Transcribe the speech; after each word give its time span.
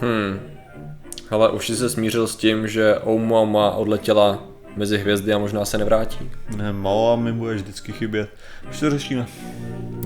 Hmm. 0.00 0.40
Ale 1.30 1.50
už 1.50 1.66
jsi 1.66 1.76
se 1.76 1.90
smířil 1.90 2.26
s 2.26 2.36
tím, 2.36 2.68
že 2.68 2.98
Oumuamua 3.06 3.70
odletěla 3.70 4.44
mezi 4.76 4.98
hvězdy 4.98 5.32
a 5.32 5.38
možná 5.38 5.64
se 5.64 5.78
nevrátí. 5.78 6.30
Ne, 6.56 6.72
malá 6.72 7.16
mi 7.16 7.32
bude 7.32 7.54
vždycky 7.54 7.92
chybět. 7.92 8.30
Už 8.70 8.80
to 8.80 8.90
řešíme. 8.90 9.26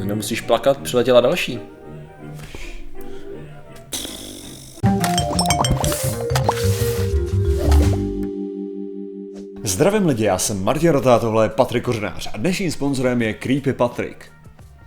Nemusíš 0.04 0.40
plakat, 0.40 0.78
přiletěla 0.78 1.20
další. 1.20 1.60
Zdravím 9.64 10.06
lidi, 10.06 10.24
já 10.24 10.38
jsem 10.38 10.64
Martin 10.64 10.90
Rotá, 10.90 11.18
tohle 11.18 11.44
je 11.44 11.48
Patrik 11.48 11.84
Kořenář 11.84 12.30
a 12.34 12.36
dnešním 12.36 12.70
sponzorem 12.70 13.22
je 13.22 13.34
Creepy 13.34 13.72
Patrik. 13.72 14.32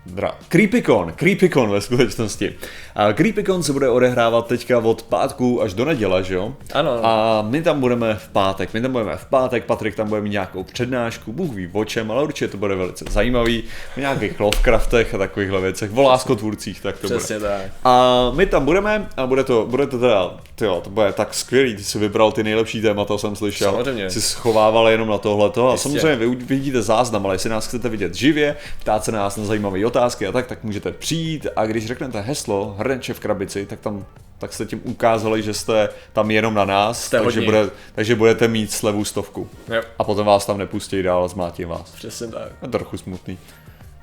Dra. 0.06 0.32
Creepycon, 0.50 1.14
Creepycon 1.16 1.70
ve 1.72 1.82
skutečnosti. 1.82 2.56
A 2.96 3.14
Creepycon 3.14 3.64
se 3.64 3.74
bude 3.74 3.90
odehrávat 3.90 4.48
teďka 4.48 4.78
od 4.80 5.04
pátku 5.04 5.62
až 5.62 5.74
do 5.74 5.86
neděle, 5.86 6.24
že 6.24 6.36
jo? 6.36 6.54
Ano. 6.74 7.00
A 7.06 7.42
my 7.50 7.62
tam 7.62 7.80
budeme 7.80 8.14
v 8.16 8.30
pátek, 8.30 8.74
my 8.74 8.82
tam 8.82 8.92
budeme 8.92 9.18
v 9.18 9.26
pátek, 9.26 9.66
Patrik 9.66 9.96
tam 9.96 10.10
bude 10.10 10.22
mít 10.22 10.30
nějakou 10.30 10.64
přednášku, 10.64 11.34
Bůh 11.34 11.54
ví 11.56 11.70
o 11.74 11.86
čem, 11.86 12.12
ale 12.12 12.24
určitě 12.24 12.48
to 12.48 12.58
bude 12.58 12.76
velice 12.76 13.06
zajímavý, 13.10 13.64
o 13.98 14.00
nějakých 14.00 14.40
Lovecraftech 14.40 15.14
a 15.14 15.18
takovýchhle 15.18 15.62
věcech, 15.62 15.92
o 15.98 16.02
láskotvůrcích, 16.02 16.82
tak 16.82 16.98
to 16.98 17.08
Přesně 17.08 17.36
bude. 17.40 17.50
tak. 17.50 17.72
A 17.84 18.32
my 18.36 18.46
tam 18.46 18.66
budeme 18.66 19.08
a 19.18 19.28
bude 19.28 19.44
to, 19.44 19.66
bude 19.70 19.88
to 19.88 20.00
teda, 20.00 20.32
tyjo, 20.56 20.82
to 20.82 20.90
bude 20.90 21.14
tak 21.14 21.34
skvělý, 21.34 21.76
ty 21.76 21.84
jsi 21.84 22.00
vybral 22.00 22.32
ty 22.32 22.44
nejlepší 22.44 22.82
témata, 22.82 23.18
jsem 23.18 23.36
slyšel. 23.36 23.72
Samozřejmě. 23.72 24.10
Jsi 24.10 24.22
schovával 24.22 24.90
jenom 24.90 25.08
na 25.08 25.18
tohleto 25.18 25.70
a 25.70 25.72
Jistě. 25.72 25.90
samozřejmě 25.90 26.16
vy 26.16 26.36
vidíte 26.36 26.82
záznam, 26.82 27.26
ale 27.26 27.36
jestli 27.36 27.50
nás 27.50 27.68
chcete 27.68 27.90
vidět 27.90 28.16
živě, 28.16 28.56
ptát 28.80 29.04
se 29.06 29.12
nás 29.12 29.38
na 29.38 29.46
zajímavé 29.46 29.86
otázky 29.86 30.28
a 30.28 30.32
tak, 30.32 30.48
tak 30.48 30.64
můžete 30.64 30.92
přijít 30.92 31.48
a 31.56 31.66
když 31.66 31.86
řeknete 31.86 32.22
heslo 32.22 32.76
hrnče 32.80 33.14
v 33.14 33.20
krabici, 33.20 33.66
tak 33.66 33.80
tam 33.80 34.06
tak 34.38 34.54
jste 34.54 34.66
tím 34.66 34.82
ukázali, 34.84 35.44
že 35.44 35.54
jste 35.54 35.90
tam 36.14 36.32
jenom 36.32 36.54
na 36.54 36.66
nás, 36.66 37.04
Jste 37.04 37.20
takže, 37.20 37.42
bude, 37.42 37.70
takže 37.96 38.16
budete 38.16 38.48
mít 38.48 38.72
slevu 38.72 39.06
stovku. 39.06 39.50
Jo, 39.76 39.82
A 40.00 40.04
potom 40.04 40.26
vás 40.26 40.46
tam 40.46 40.58
nepustí 40.58 41.04
dál 41.04 41.24
a 41.24 41.28
zmátí 41.28 41.66
vás. 41.66 41.92
přesně 41.92 42.28
tak. 42.28 42.52
To 42.62 42.68
trochu 42.68 42.98
smutný. 42.98 43.38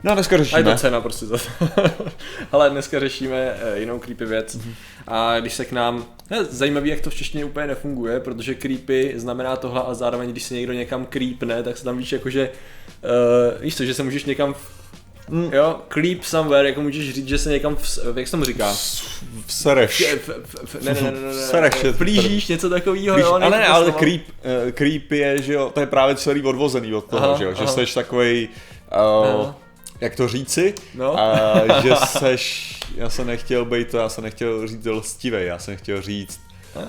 No 0.05 0.12
a 0.12 0.14
dneska 0.14 0.36
A 0.36 0.39
je 0.39 0.45
řešíme. 0.45 0.62
to 0.62 0.77
cena 0.77 1.00
prostě 1.00 1.27
za. 1.27 1.36
Ale 2.53 2.70
dneska 2.70 3.00
řešíme 3.00 3.56
eh, 3.62 3.78
jinou 3.78 3.98
creepy 3.98 4.25
věc. 4.25 4.59
A 5.09 5.41
když 5.41 5.53
se 5.53 5.64
k 5.64 5.72
nám... 5.72 6.05
Je 6.31 6.44
zajímavý, 6.44 6.91
jak 6.91 7.00
to 7.00 7.11
v 7.11 7.14
češtině 7.14 7.44
úplně 7.44 7.67
nefunguje, 7.67 8.20
protože 8.20 8.55
creepy 8.55 9.12
znamená 9.17 9.56
tohle 9.56 9.83
a 9.83 9.94
zároveň, 9.94 10.31
když 10.31 10.42
se 10.42 10.55
někdo 10.55 10.72
někam 10.72 11.06
creepne, 11.06 11.62
tak 11.62 11.77
se 11.78 11.84
tam 11.84 11.98
víš 11.98 12.12
jako, 12.12 12.31
že... 12.31 12.50
Uh, 13.05 13.62
víš 13.62 13.75
to, 13.75 13.84
že 13.84 13.94
se 13.94 14.03
můžeš 14.03 14.25
někam... 14.25 14.55
Mm. 15.28 15.50
Jo, 15.53 15.81
creep 15.89 16.22
somewhere, 16.22 16.69
jako 16.69 16.81
můžeš 16.81 17.14
říct, 17.14 17.28
že 17.28 17.39
se 17.39 17.50
někam, 17.50 17.77
v, 17.77 18.19
jak 18.19 18.27
se 18.27 18.31
tomu 18.31 18.44
říká? 18.44 18.75
Sereš. 19.47 20.00
F, 20.00 20.28
f, 20.28 20.56
f, 20.64 20.83
ne, 20.83 20.94
ne, 20.94 21.00
ne, 21.00 21.11
ne, 21.61 21.70
ne, 21.84 21.92
Plížíš, 21.92 22.48
něco 22.48 22.70
takového, 22.70 23.19
jo? 23.19 23.33
ale 23.33 23.50
ne, 23.50 23.66
to 23.66 23.72
ale 23.72 23.92
creep, 23.92 24.22
uh, 24.64 24.70
creep 24.70 25.12
je, 25.12 25.42
že 25.42 25.53
jo, 25.53 25.70
to 25.75 25.81
je 25.81 25.87
právě 25.87 26.16
celý 26.16 26.42
odvozený 26.42 26.94
od 26.94 27.05
toho, 27.05 27.25
Aha, 27.25 27.39
že 27.39 27.44
jo, 27.44 27.55
že 27.55 27.62
aha. 27.62 27.72
seš 27.72 27.94
takovej, 27.94 28.48
uh, 28.92 29.27
Aha. 29.27 29.62
Jak 30.03 30.17
to 30.17 30.28
říci, 30.28 30.75
No. 30.95 31.20
a 31.20 31.55
že 31.83 31.92
seš, 32.06 32.75
já 32.97 33.11
jsem 33.11 33.27
nechtěl 33.27 33.64
být 33.64 33.91
to, 33.91 33.98
já 33.98 34.09
jsem 34.09 34.25
nechtěl 34.25 34.69
říct 34.69 34.86
lstivej, 34.86 35.47
já 35.47 35.59
jsem 35.59 35.77
chtěl 35.77 36.03
říct, 36.03 36.41
uh, 36.77 36.83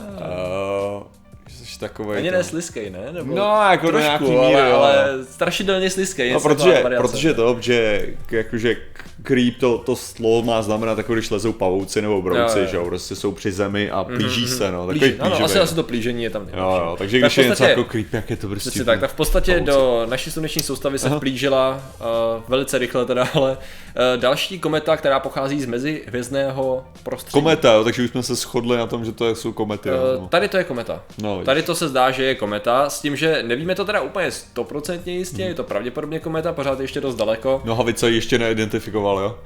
že 1.47 1.55
seš 1.57 1.77
takovej, 1.77 2.17
Ani 2.19 2.29
to- 2.31 2.37
ne 2.37 2.43
sliskej, 2.43 2.89
ne? 2.89 2.99
Nebo 3.11 3.35
No, 3.35 3.61
jako 3.71 3.85
do 3.85 3.91
trošku, 3.91 4.23
nějaký 4.23 4.47
míry, 4.47 4.61
ale, 4.61 4.71
ale 5.03 5.25
strašidelně 5.25 5.89
sliskej. 5.89 6.33
No, 6.33 6.39
protože, 6.39 6.83
protože 6.97 7.33
to, 7.33 7.57
že 7.59 8.07
jakože 8.31 8.75
creep, 9.23 9.57
to, 9.59 9.77
to 9.77 9.95
slovo 9.95 10.41
má 10.43 10.61
znamenat 10.61 10.97
jako 10.97 11.13
když 11.13 11.29
lezou 11.31 11.53
pavouci 11.53 12.01
nebo 12.01 12.21
brouci, 12.21 12.57
Jo, 12.59 12.63
jo. 12.65 12.71
že 12.71 12.77
jo, 12.77 12.85
prostě 12.85 13.15
jsou 13.15 13.31
při 13.31 13.51
zemi 13.51 13.91
a 13.91 14.03
plíží 14.03 14.47
se, 14.47 14.71
no, 14.71 14.79
takový 14.87 14.99
Plíži, 14.99 15.15
ano, 15.19 15.29
plíživej. 15.29 15.45
asi, 15.45 15.59
asi 15.59 15.75
to 15.75 15.83
plížení 15.83 16.23
je 16.23 16.29
tam 16.29 16.45
nejlepší. 16.45 16.63
Jo, 16.77 16.81
jo, 16.85 16.95
takže 16.97 17.21
Tak 17.21 17.21
když 17.31 17.33
v 17.33 17.37
je 17.37 17.43
něco 17.43 17.51
podstatě- 17.51 17.69
jako 17.71 17.83
creep, 17.83 18.13
jak 18.13 18.29
je 18.29 18.35
to 18.37 18.47
prostě... 18.47 18.69
Přesně 18.69 18.85
tak, 18.85 18.99
tak 18.99 19.11
v 19.11 19.15
podstatě 19.15 19.51
Pavouci. 19.51 19.71
do 19.71 20.05
naší 20.09 20.31
sluneční 20.31 20.61
soustavy 20.61 20.99
se 20.99 21.09
vplížila 21.09 21.81
uh, 21.99 22.05
velice 22.47 22.77
rychle 22.77 23.05
teda, 23.05 23.27
ale 23.33 23.51
uh, 23.51 24.21
další 24.21 24.59
kometa, 24.59 24.97
která 24.97 25.19
pochází 25.19 25.61
z 25.61 25.65
mezihvězdného 25.65 26.85
prostředí. 27.03 27.33
Kometa, 27.33 27.73
jo, 27.73 27.83
takže 27.83 28.03
už 28.03 28.09
jsme 28.09 28.23
se 28.23 28.35
shodli 28.35 28.77
na 28.77 28.87
tom, 28.87 29.05
že 29.05 29.11
to 29.11 29.35
jsou 29.35 29.51
komety. 29.51 29.89
Uh, 29.89 30.21
no. 30.21 30.27
tady 30.27 30.47
to 30.47 30.57
je 30.57 30.63
kometa. 30.63 31.01
No. 31.21 31.41
Tady 31.45 31.61
to 31.63 31.75
se 31.75 31.87
zdá, 31.87 32.11
že 32.11 32.23
je 32.23 32.35
kometa, 32.35 32.89
s 32.89 33.01
tím, 33.01 33.15
že 33.15 33.43
nevíme 33.43 33.75
to 33.75 33.85
teda 33.85 34.01
úplně 34.01 34.31
stoprocentně 34.31 35.13
jistě, 35.17 35.41
je 35.43 35.53
to 35.53 35.63
pravděpodobně 35.63 36.19
kometa, 36.19 36.53
pořád 36.53 36.79
ještě 36.79 37.01
dost 37.01 37.15
daleko. 37.15 37.61
Nohavice 37.65 38.09
ještě 38.11 38.37
neidentifikoval, 38.39 39.12
jo? 39.19 39.39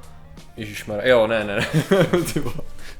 Ježišmar, 0.56 1.06
jo, 1.06 1.26
ne, 1.26 1.44
ne, 1.44 1.66
Ty 2.32 2.40
vole. 2.40 2.54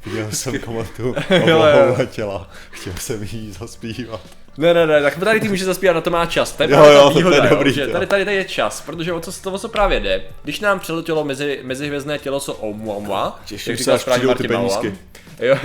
Viděl 0.07 0.33
jsem 0.33 0.55
jo. 0.95 1.59
oblohou 1.59 1.99
letěla, 1.99 2.51
chtěl 2.71 2.93
jsem 3.01 3.23
jí 3.23 3.53
zaspívat. 3.53 4.21
Ne, 4.59 4.75
ne, 4.75 4.87
ne, 4.87 5.03
tak 5.03 5.19
tady 5.19 5.41
ty 5.41 5.49
může 5.49 5.65
zaspívat, 5.65 5.95
na 5.95 6.01
to 6.01 6.11
má 6.11 6.27
čas. 6.27 6.53
To 6.53 6.63
je 6.63 6.71
Jo, 6.71 6.85
jo, 6.85 7.03
ta 7.09 7.13
to 7.13 7.19
je 7.19 7.25
výhoda, 7.25 7.49
dobrý, 7.49 7.81
jo. 7.81 7.87
tady, 7.93 8.07
tady, 8.07 8.25
tady 8.25 8.37
je 8.37 8.45
čas, 8.45 8.81
protože 8.81 9.13
o 9.13 9.21
co, 9.21 9.33
to, 9.43 9.53
o 9.53 9.59
co 9.59 9.69
právě 9.69 10.01
jde. 10.01 10.23
Když 10.45 10.61
nám 10.61 10.81
přeletělo 10.81 11.25
mezi, 11.25 11.61
mezihvězdné 11.63 12.19
těleso 12.19 12.59
Oumuamua, 12.63 13.41
Těším 13.45 13.77
se, 13.77 13.93
až 13.93 14.05
přijdou 14.05 14.35
ty 14.35 14.49
penízky. 14.49 14.95
Jo, 15.41 15.57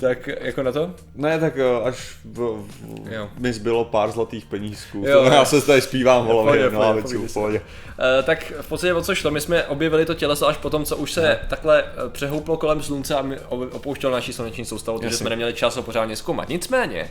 tak 0.00 0.28
jako 0.40 0.62
na 0.62 0.72
to? 0.72 0.90
Ne, 1.14 1.38
tak 1.38 1.56
jo, 1.56 1.82
až 1.84 1.96
v, 2.24 2.38
v, 2.38 2.64
Jo. 3.12 3.28
mi 3.38 3.52
zbylo 3.52 3.84
pár 3.84 4.10
zlatých 4.10 4.44
penízků. 4.46 5.04
Jo, 5.06 5.24
To, 5.24 5.32
já 5.32 5.44
se 5.44 5.60
tady 5.66 5.80
zpívám 5.80 6.26
hlavě, 6.26 6.70
no 6.70 6.80
pohodě 6.80 7.18
v 7.28 7.32
pohodě. 7.32 7.60
Uh, 7.60 8.24
tak 8.24 8.52
v 8.60 8.68
podstatě 8.68 8.94
o 8.94 9.02
co 9.02 9.14
šlo, 9.14 9.30
my 9.30 9.40
jsme 9.40 9.64
objevili 9.64 10.04
to 10.04 10.14
těleso 10.14 10.48
až 10.48 10.56
potom, 10.56 10.84
co 10.84 10.96
už 10.96 11.12
se 11.12 11.38
takhle 11.48 11.82
eh, 11.84 12.08
přehouplo 12.08 12.56
kolem 12.56 12.82
slunce 12.82 13.14
a 13.14 13.24
opouštělo 13.50 14.12
naší 14.12 14.32
sluneční 14.32 14.64
soustavu, 14.64 14.98
takže 14.98 15.16
jsme 15.16 15.30
neměli 15.30 15.54
čas 15.54 15.76
ho 15.76 15.82
pořádně 15.82 16.16
zkoumat. 16.16 16.48
Nicméně, 16.48 17.10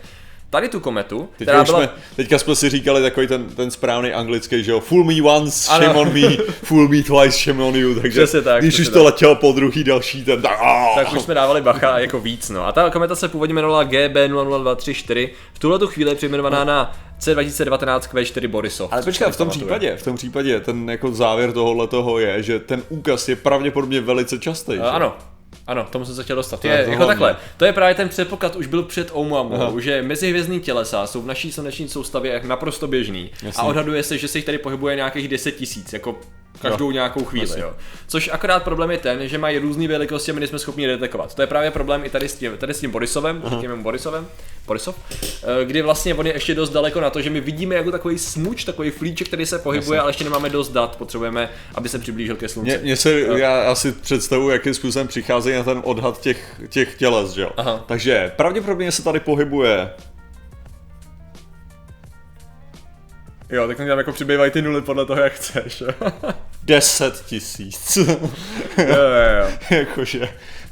tady 0.50 0.69
tu 0.69 0.79
kometu, 0.79 1.29
Teďka, 1.38 1.51
která 1.51 1.63
byla... 1.63 1.78
jsme, 1.79 1.89
teďka 2.16 2.39
jsme 2.39 2.56
si 2.56 2.69
říkali 2.69 3.01
takový 3.01 3.28
ten, 3.28 3.45
ten 3.45 3.72
správný 3.72 4.13
anglický, 4.13 4.63
že 4.63 4.72
jo, 4.72 4.79
fool 4.79 5.03
me 5.03 5.22
once, 5.22 5.72
Ano. 5.72 5.83
shame 5.85 6.00
on 6.00 6.13
me, 6.13 6.38
fool 6.63 6.88
me 6.88 7.03
twice, 7.03 7.31
shame 7.44 7.63
on 7.63 7.75
you, 7.75 7.95
takže 8.01 8.22
Přesně 8.23 8.41
tak, 8.41 8.61
když 8.61 8.79
už 8.79 8.88
to 8.88 8.94
tak. 8.94 9.03
letělo 9.03 9.35
po 9.35 9.51
druhý 9.51 9.84
další, 9.84 10.23
ten 10.25 10.41
tak, 10.41 10.59
tak 10.95 11.13
už 11.13 11.22
jsme 11.22 11.34
dávali 11.34 11.61
bacha 11.61 12.00
jako 12.00 12.19
víc, 12.19 12.50
no. 12.50 12.67
A 12.67 12.72
ta 12.72 12.89
kometa 12.89 13.16
se 13.16 13.28
původně 13.28 13.53
jmenovala 13.53 13.84
GB00234, 13.84 15.29
v 15.53 15.59
tuhle 15.59 15.79
tu 15.79 15.88
chvíli 15.88 16.11
je 16.11 16.16
přejmenovaná 16.16 16.63
na 16.63 16.95
C2019 17.22 18.00
Q4 18.00 18.47
Borisov. 18.47 18.94
Ale 18.94 19.03
počkej, 19.03 19.31
v 19.31 19.38
tom 19.38 19.50
případě, 19.50 19.95
v 19.97 20.03
tom 20.03 20.16
případě 20.16 20.59
ten 20.59 20.89
jako 20.89 21.11
závěr 21.11 21.51
tohohle 21.51 21.88
toho 21.88 22.19
je, 22.19 22.44
že 22.44 22.59
ten 22.59 22.81
úkaz 22.89 23.29
je 23.29 23.35
pravděpodobně 23.35 24.01
velice 24.01 24.39
častý. 24.39 24.72
Uh, 24.72 24.85
že? 25.00 25.34
Ano, 25.67 25.81
ano, 25.81 25.89
tomu 25.91 26.05
jsem 26.05 26.15
se 26.15 26.23
chtěl 26.23 26.35
dostat. 26.35 26.59
To 26.61 26.67
Je, 26.67 26.73
je 26.73 26.85
to 26.85 26.91
jako 26.91 27.05
takhle, 27.05 27.37
to 27.57 27.65
je 27.65 27.73
právě 27.73 27.95
ten 27.95 28.09
předpoklad, 28.09 28.55
už 28.55 28.67
byl 28.67 28.83
před 28.83 29.07
Aha. 29.09 29.19
Oumuamou, 29.19 29.79
že 29.79 30.01
mezihvězdní 30.01 30.59
tělesa 30.59 31.07
jsou 31.07 31.21
v 31.21 31.25
naší 31.25 31.51
sluneční 31.51 31.87
soustavě 31.87 32.41
naprosto 32.43 32.87
běžný. 32.87 33.31
Jasně. 33.43 33.61
A 33.61 33.65
odhaduje 33.65 34.03
se, 34.03 34.17
že 34.17 34.27
se 34.27 34.37
jich 34.37 34.45
tady 34.45 34.57
pohybuje 34.57 34.95
nějakých 34.95 35.27
10 35.27 35.51
tisíc, 35.51 35.93
jako 35.93 36.19
každou 36.61 36.85
Jo. 36.85 36.91
nějakou 36.91 37.25
chvíli, 37.25 37.47
Jasně. 37.47 37.61
jo. 37.61 37.73
Což 38.07 38.29
akorát 38.33 38.63
problém 38.63 38.91
je 38.91 38.97
ten, 38.97 39.27
že 39.27 39.38
mají 39.38 39.57
různé 39.57 39.88
velikosti 39.88 40.31
a 40.31 40.33
my 40.33 40.39
nejsme 40.39 40.59
schopni 40.59 40.88
detekovat. 40.88 41.35
To 41.35 41.41
je 41.41 41.47
právě 41.47 41.71
problém 41.71 42.05
i 42.05 42.09
tady 42.09 42.29
s 42.29 42.35
tím, 42.35 42.57
tady 42.57 42.73
s 42.73 42.79
tím 42.79 42.91
Borisovem, 42.91 43.43
mu 43.75 43.83
Borisovem, 43.83 44.27
Borisov, 44.67 44.95
eh, 45.11 45.66
kdy 45.66 45.81
vlastně 45.81 46.16
on 46.16 46.27
je 46.27 46.33
ještě 46.33 46.55
dost 46.55 46.69
daleko 46.69 47.01
na 47.01 47.09
to, 47.09 47.21
že 47.21 47.29
my 47.29 47.41
vidíme 47.41 47.75
jako 47.75 47.91
takový 47.91 48.17
smuč, 48.17 48.63
takový 48.63 48.91
flíček, 48.91 49.27
který 49.27 49.45
se 49.45 49.59
pohybuje, 49.59 49.99
ale 49.99 50.09
ještě 50.09 50.23
nemáme 50.23 50.49
dost 50.49 50.69
dat, 50.69 50.95
potřebujeme, 50.95 51.49
aby 51.75 51.89
se 51.89 51.99
přiblížil 51.99 52.35
ke 52.35 52.49
slunci. 52.49 52.79
Mně, 52.83 52.95
se, 52.95 53.19
já 53.19 53.61
asi 53.61 53.91
představuji, 53.91 54.49
jakým 54.49 54.73
způsobem 54.73 55.07
přicházejí 55.07 55.57
na 55.57 55.63
ten 55.63 55.81
odhad 55.83 56.22
těch, 56.22 56.61
těch 56.69 56.95
těles, 56.97 57.31
že 57.31 57.41
jo. 57.41 57.51
Aha. 57.57 57.83
Takže 57.87 58.31
pravděpodobně 58.35 58.91
se 58.91 59.03
tady 59.03 59.19
pohybuje 59.19 59.89
Jo, 63.50 63.67
tak 63.67 63.78
tam 63.78 63.88
jako 63.97 64.11
přibývají 64.11 64.51
ty 64.51 64.61
nuly 64.61 64.81
podle 64.81 65.06
toho, 65.06 65.22
jak 65.22 65.33
chceš. 65.33 65.81
jo. 65.81 65.88
10 66.63 67.25
tisíc. 67.25 67.97
jo, 67.97 68.06
jo, 68.78 68.95
jo. 69.41 69.47
Jakože. 69.78 70.19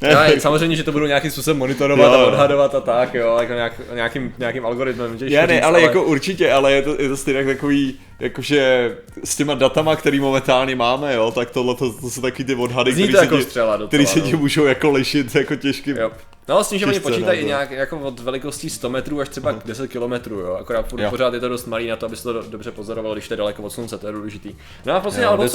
Ne, 0.01 0.09
Já, 0.09 0.39
samozřejmě, 0.39 0.75
že 0.75 0.83
to 0.83 0.91
budou 0.91 1.05
nějakým 1.05 1.31
způsobem 1.31 1.57
monitorovat 1.57 2.11
Jo, 2.13 2.19
a 2.19 2.21
jo. 2.21 2.27
odhadovat 2.27 2.75
a 2.75 2.81
tak, 2.81 3.13
jo, 3.13 3.37
jako 3.41 3.53
nějak, 3.53 3.73
nějakým, 3.93 4.33
nějakým 4.39 4.65
algoritmem. 4.65 5.17
těžko 5.17 5.33
já 5.35 5.45
ne, 5.45 5.53
říct, 5.55 5.63
ale 5.63 5.81
jako 5.81 6.03
určitě, 6.03 6.51
ale 6.51 6.71
je 6.71 6.81
to, 6.81 7.01
je 7.01 7.09
to 7.09 7.17
stejně 7.17 7.45
takový, 7.45 7.99
jakože 8.19 8.95
s 9.23 9.35
těma 9.35 9.53
datama, 9.55 9.95
který 9.95 10.19
momentálně 10.19 10.75
máme, 10.75 11.13
jo, 11.15 11.31
tak 11.31 11.49
tohle 11.51 11.75
to, 11.75 11.93
to 11.93 12.09
jsou 12.09 12.21
taky 12.21 12.43
ty 12.43 12.55
odhady, 12.55 12.93
Zní 12.93 13.03
který 13.03 13.17
jako 13.23 13.35
se 13.37 13.43
ti, 13.43 13.49
střela 13.49 13.77
docela, 13.77 13.87
který 13.87 14.05
se 14.05 14.21
ti 14.21 14.31
no. 14.33 14.37
můžou 14.39 14.65
jako 14.65 14.91
lišit 14.91 15.35
jako 15.35 15.55
těžkým. 15.55 15.97
Jo. 15.97 16.11
No 16.47 16.63
s 16.63 16.69
tím, 16.69 16.79
že 16.79 16.85
oni 16.85 16.99
počítají 16.99 17.39
no, 17.39 17.41
i 17.41 17.41
no. 17.41 17.47
nějak 17.47 17.71
jako 17.71 17.99
od 17.99 18.19
velikostí 18.19 18.69
100 18.69 18.89
metrů 18.89 19.21
až 19.21 19.29
třeba 19.29 19.51
10 19.65 19.87
kilometrů, 19.91 20.39
jo. 20.39 20.53
Akorát 20.59 20.85
Jo. 20.97 21.09
pořád 21.09 21.33
je 21.33 21.39
to 21.39 21.49
dost 21.49 21.65
malý 21.65 21.87
na 21.87 21.95
to, 21.95 22.05
aby 22.05 22.15
se 22.15 22.23
to 22.23 22.33
do- 22.33 22.43
dobře 22.49 22.71
pozorovalo, 22.71 23.15
když 23.15 23.27
to 23.27 23.33
je 23.33 23.37
daleko 23.37 23.63
od 23.63 23.69
slunce, 23.69 23.97
to 23.97 24.07
je 24.07 24.13
důležitý. 24.13 24.55
No 24.85 24.93
a 24.93 24.99
prostě, 24.99 25.25
ale 25.25 25.49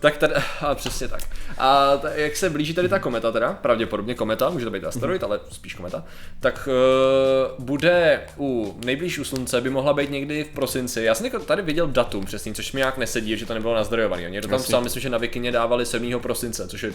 tak 0.00 0.16
tady, 0.16 0.34
a 0.60 0.74
přesně 0.74 1.08
tak. 1.08 1.20
A 1.58 1.96
ta, 1.96 2.14
jak 2.14 2.36
se 2.36 2.50
blíží 2.50 2.74
tady 2.74 2.88
ta 2.88 2.98
kometa 2.98 3.32
teda, 3.32 3.52
pravděpodobně 3.52 4.14
kometa, 4.14 4.50
může 4.50 4.64
to 4.64 4.70
být 4.70 4.84
asteroid, 4.84 5.22
Mhm. 5.22 5.30
ale 5.30 5.40
spíš 5.50 5.74
kometa, 5.74 6.04
tak 6.40 6.68
uh, 7.58 7.64
bude 7.64 8.20
u 8.38 8.78
nejblíž 8.84 9.18
u 9.18 9.24
slunce 9.24 9.60
by 9.60 9.70
mohla 9.70 9.92
být 9.94 10.10
někdy 10.10 10.44
v 10.44 10.48
prosinci. 10.48 11.02
Já 11.02 11.14
jsem 11.14 11.26
jako 11.26 11.38
tady 11.38 11.62
viděl 11.62 11.83
datum 11.86 12.24
přesně, 12.24 12.54
což 12.54 12.72
mi 12.72 12.78
nějak 12.78 12.98
nesedí, 12.98 13.36
že 13.36 13.46
to 13.46 13.54
nebylo 13.54 13.74
nazdrojovaný. 13.74 14.26
Oni 14.26 14.40
to 14.40 14.48
tam 14.48 14.62
psal, 14.62 14.80
myslím, 14.80 15.02
že 15.02 15.10
na 15.10 15.18
Vikině 15.18 15.52
dávali 15.52 15.86
7. 15.86 16.20
prosince, 16.20 16.68
což 16.68 16.82
je 16.82 16.92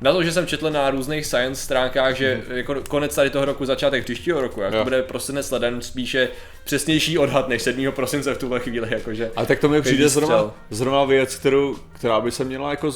Na 0.00 0.12
to, 0.12 0.22
že 0.22 0.32
jsem 0.32 0.46
četl 0.46 0.70
na 0.70 0.90
různých 0.90 1.26
science 1.26 1.62
stránkách, 1.62 2.16
že 2.16 2.42
jako 2.50 2.74
konec 2.88 3.14
tady 3.14 3.30
toho 3.30 3.44
roku, 3.44 3.64
začátek 3.64 4.04
příštího 4.04 4.40
roku, 4.40 4.60
jak 4.60 4.70
to 4.70 4.76
Jo. 4.76 4.84
bude 4.84 5.02
prosinec 5.02 5.50
leden, 5.50 5.82
spíše 5.82 6.28
přesnější 6.64 7.18
odhad 7.18 7.48
než 7.48 7.62
7. 7.62 7.92
prosince 7.92 8.34
v 8.34 8.38
tuhle 8.38 8.60
chvíli, 8.60 8.88
jakože. 8.90 9.30
Ale 9.36 9.46
tak 9.46 9.58
to 9.58 9.68
mi 9.68 9.82
přijde 9.82 10.08
zrovna, 10.08 10.54
zrovna 10.70 11.04
věc, 11.04 11.34
kterou, 11.34 11.76
která 11.92 12.20
by 12.20 12.30
se 12.30 12.44
měla 12.44 12.70
jako 12.70 12.90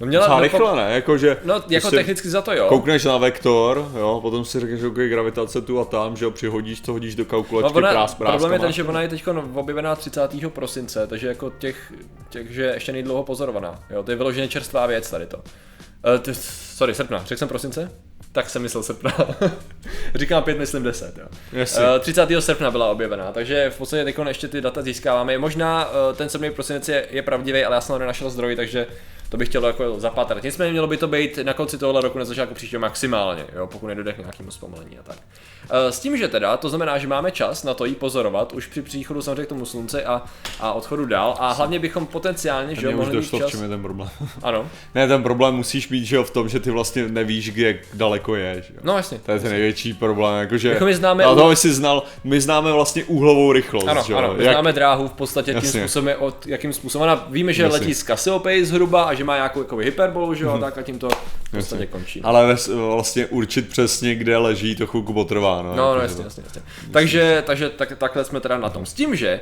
No 0.00 0.06
měla, 0.06 0.24
docela 0.24 0.36
no, 0.36 0.42
rychle, 0.42 0.76
ne? 0.76 0.94
Jako, 0.94 1.18
že 1.18 1.36
no 1.44 1.54
jako 1.54 1.64
prostě 1.68 1.96
technicky 1.96 2.28
za 2.28 2.42
to 2.42 2.52
jo. 2.52 2.68
Koukneš 2.68 3.04
na 3.04 3.18
vektor, 3.18 3.90
jo, 3.98 4.18
potom 4.22 4.44
si 4.44 4.60
řekneš, 4.60 4.80
že 4.80 4.86
okay, 4.86 5.08
gravitace 5.08 5.60
tu 5.62 5.80
a 5.80 5.84
tam, 5.84 6.16
že 6.16 6.24
jo, 6.24 6.30
přihodíš 6.30 6.80
to, 6.80 6.92
hodíš 6.92 7.14
do 7.14 7.24
kalkulačky, 7.24 7.72
No, 7.72 7.78
ona, 7.78 7.90
prás, 7.90 8.14
prás, 8.14 8.30
problém 8.30 8.52
je 8.52 8.58
ten, 8.58 8.72
že 8.72 8.84
ona 8.84 9.02
je 9.02 9.08
teď 9.08 9.24
objevená 9.54 9.96
30. 9.96 10.30
prosince, 10.48 11.06
takže 11.06 11.28
jako 11.28 11.50
těch, 11.50 11.92
těch 12.30 12.50
že 12.50 12.64
ještě 12.64 12.92
nejdlouho 12.92 13.24
pozorovaná. 13.24 13.80
Jo, 13.90 14.02
to 14.02 14.10
je 14.10 14.16
vyloženě 14.16 14.48
čerstvá 14.48 14.86
věc 14.86 15.10
tady 15.10 15.26
to. 15.26 15.36
Uh, 15.36 16.32
sorry, 16.76 16.94
srpna. 16.94 17.24
Řekl 17.24 17.38
jsem 17.38 17.48
prosince? 17.48 17.90
Tak 18.32 18.50
jsem 18.50 18.62
myslel 18.62 18.82
srpna. 18.82 19.16
Říkám 20.14 20.42
pět, 20.42 20.58
myslím 20.58 20.82
10. 20.82 21.18
Jo. 21.18 21.26
Jasně. 21.52 21.82
Uh, 21.82 21.98
30. 21.98 22.28
srpna 22.40 22.70
byla 22.70 22.90
objevená, 22.90 23.32
takže 23.32 23.70
v 23.70 23.78
podstatě 23.78 24.04
teď 24.04 24.16
ještě 24.28 24.48
ty 24.48 24.60
data 24.60 24.82
získáváme. 24.82 25.38
Možná 25.38 25.86
uh, 25.86 26.16
ten 26.16 26.28
7. 26.28 26.50
prosinec 26.50 26.88
je, 26.88 27.06
je 27.10 27.22
pravdivý, 27.22 27.64
ale 27.64 27.74
já 27.74 27.80
jsem 27.80 27.92
ho 27.92 27.98
nenašel 27.98 28.30
zdroj, 28.30 28.56
takže 28.56 28.86
to 29.34 29.38
bych 29.38 29.48
chtěl 29.48 29.66
jako 29.66 30.00
zapátrat. 30.00 30.42
Nicméně 30.42 30.72
mělo 30.72 30.86
by 30.86 30.96
to 30.96 31.08
být 31.08 31.38
na 31.42 31.52
konci 31.52 31.78
tohohle 31.78 32.00
roku, 32.00 32.18
na 32.18 32.24
začátku 32.24 32.54
příštího 32.54 32.80
maximálně, 32.80 33.44
jo, 33.56 33.66
pokud 33.66 33.86
nedojde 33.86 34.12
k 34.12 34.18
nějakému 34.18 34.50
zpomalení 34.50 34.98
a 34.98 35.02
tak. 35.02 35.16
Uh, 35.16 35.76
s 35.90 36.00
tím, 36.00 36.16
že 36.16 36.28
teda, 36.28 36.56
to 36.56 36.68
znamená, 36.68 36.98
že 36.98 37.06
máme 37.06 37.30
čas 37.30 37.64
na 37.64 37.74
to 37.74 37.84
jí 37.84 37.94
pozorovat 37.94 38.52
už 38.52 38.66
při 38.66 38.82
příchodu 38.82 39.22
samozřejmě 39.22 39.44
k 39.44 39.48
tomu 39.48 39.66
slunci 39.66 40.04
a, 40.04 40.22
a 40.60 40.72
odchodu 40.72 41.06
dál 41.06 41.36
a 41.38 41.52
hlavně 41.52 41.78
bychom 41.78 42.06
potenciálně, 42.06 42.74
že 42.74 42.86
jo, 42.86 42.96
mohli 42.96 43.16
došlo, 43.16 43.38
v 43.38 43.42
čas. 43.42 43.50
čem 43.50 43.62
je 43.62 43.68
ten 43.68 43.82
problém. 43.82 44.08
Ano, 44.42 44.70
ne, 44.94 45.08
ten 45.08 45.22
problém 45.22 45.54
musíš 45.54 45.88
mít, 45.88 46.04
že 46.04 46.16
jo, 46.16 46.24
v 46.24 46.30
tom, 46.30 46.48
že 46.48 46.60
ty 46.60 46.70
vlastně 46.70 47.08
nevíš, 47.08 47.50
kde 47.50 47.66
jak 47.66 47.76
daleko 47.94 48.36
je, 48.36 48.62
že 48.68 48.74
jo. 48.74 48.80
no 48.82 48.96
jasně. 48.96 49.18
To 49.18 49.32
je 49.32 49.40
ten 49.40 49.50
největší 49.50 49.92
problém, 49.92 50.40
jakože... 50.40 50.68
Jako 50.68 50.84
my 50.84 50.94
známe 50.94 51.24
Ale 51.24 51.36
to 51.36 51.48
my 51.48 51.56
si 51.56 51.72
znal, 51.72 52.02
my 52.24 52.40
známe 52.40 52.72
vlastně 52.72 53.04
úhlovou 53.04 53.52
rychlost, 53.52 53.88
Ano, 53.88 54.02
že 54.06 54.12
jo. 54.12 54.18
ano, 54.18 54.34
my 54.34 54.44
jak, 54.44 54.52
známe 54.52 54.72
dráhu 54.72 55.08
v 55.08 55.12
podstatě 55.12 55.50
tím 55.50 55.64
Jasně. 55.64 55.80
způsobem, 55.80 56.16
od, 56.18 56.46
jakým 56.46 56.72
způsobem. 56.72 57.08
Ona 57.08 57.26
víme, 57.30 57.52
že 57.52 57.62
Jasně. 57.62 57.78
letí 57.78 57.94
z 57.94 58.02
Cassiopeia 58.04 58.64
zhruba 58.64 59.04
a 59.04 59.14
že 59.14 59.23
má 59.24 59.36
nějakou 59.36 59.58
jako 59.58 59.76
hyperbolu, 59.76 60.34
že 60.34 60.44
jo, 60.44 60.58
tak 60.58 60.78
a 60.78 60.82
tím 60.82 60.98
to 60.98 61.08
v 61.08 61.50
podstatě 61.50 61.86
končí. 61.86 62.22
Ale 62.22 62.46
ves, 62.46 62.68
vlastně 62.68 63.26
určit 63.26 63.68
přesně, 63.68 64.14
kde 64.14 64.36
leží, 64.36 64.76
to 64.76 64.86
chvilku 64.86 65.12
potrvá, 65.12 65.62
no. 65.62 65.76
No, 65.76 65.94
no, 65.94 66.00
jasně, 66.00 66.24
jasně, 66.24 66.42
jasně. 66.46 66.62
Takže, 66.92 67.42
takže 67.46 67.70
tak, 67.70 67.98
takhle 67.98 68.24
jsme 68.24 68.40
teda 68.40 68.58
na 68.58 68.68
tom. 68.68 68.86
S 68.86 68.92
tím, 68.92 69.16
že 69.16 69.40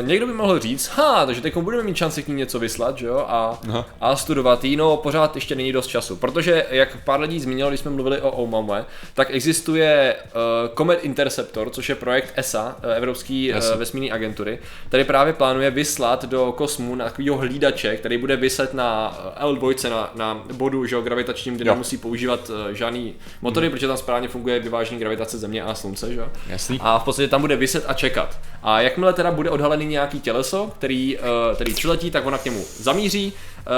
uh, 0.00 0.06
někdo 0.06 0.26
by 0.26 0.32
mohl 0.32 0.58
říct, 0.58 0.88
ha, 0.88 1.26
takže 1.26 1.40
teď 1.40 1.56
budeme 1.56 1.82
mít 1.82 1.96
šanci 1.96 2.22
k 2.22 2.28
ní 2.28 2.34
něco 2.34 2.58
vyslat, 2.58 2.98
že 2.98 3.06
jo, 3.06 3.24
a, 3.28 3.58
Aha. 3.68 3.86
a 4.00 4.16
studovat 4.16 4.64
jí, 4.64 4.76
no 4.76 4.96
pořád 4.96 5.34
ještě 5.34 5.54
není 5.54 5.72
dost 5.72 5.86
času, 5.86 6.16
protože 6.16 6.66
jak 6.70 7.04
pár 7.04 7.20
lidí 7.20 7.40
zmínilo, 7.40 7.70
když 7.70 7.80
jsme 7.80 7.90
mluvili 7.90 8.20
o 8.20 8.42
Oumuamua, 8.42 8.86
tak 9.14 9.30
existuje 9.30 10.16
uh, 10.24 10.74
Comet 10.76 11.04
Interceptor, 11.04 11.70
což 11.70 11.88
je 11.88 11.94
projekt 11.94 12.32
ESA, 12.36 12.76
eh, 12.82 12.96
Evropský 12.96 13.52
uh, 13.52 13.78
vesmírné 13.78 14.10
agentury, 14.10 14.58
který 14.88 15.04
právě 15.04 15.32
plánuje 15.32 15.70
vyslat 15.70 16.24
do 16.24 16.52
kosmu 16.52 16.94
na 16.94 17.04
takového 17.04 17.36
hlídače, 17.38 17.96
který 17.96 18.18
bude 18.18 18.36
vyset 18.36 18.74
na 18.74 18.97
eh, 19.36 19.44
L2, 19.44 19.90
na, 19.90 20.10
na 20.14 20.42
bodu 20.52 20.86
že 20.86 20.94
jo, 20.94 21.02
gravitačním, 21.02 21.56
kde 21.56 21.68
Jo. 21.68 21.74
nemusí 21.74 21.96
používat 21.96 22.50
uh, 22.50 22.72
žádný 22.72 23.14
motory, 23.42 23.70
protože 23.70 23.86
tam 23.86 23.96
správně 23.96 24.28
funguje 24.28 24.60
vyvážení 24.60 25.00
gravitace 25.00 25.38
Země 25.38 25.62
a 25.62 25.74
Slunce, 25.74 26.12
že 26.12 26.20
jo. 26.20 26.28
Jasný. 26.48 26.78
A 26.82 26.98
v 26.98 27.04
podstatě 27.04 27.28
tam 27.28 27.40
bude 27.40 27.56
vyset 27.56 27.84
a 27.88 27.94
čekat. 27.94 28.38
A 28.62 28.80
jakmile 28.80 29.12
teda 29.12 29.30
bude 29.30 29.50
odhalený 29.50 29.86
nějaký 29.86 30.20
těleso, 30.20 30.72
který, 30.78 31.18
uh, 31.18 31.24
který 31.54 31.74
přiletí, 31.74 32.10
tak 32.10 32.26
ona 32.26 32.38
k 32.38 32.44
němu 32.44 32.64
zamíří, 32.76 33.32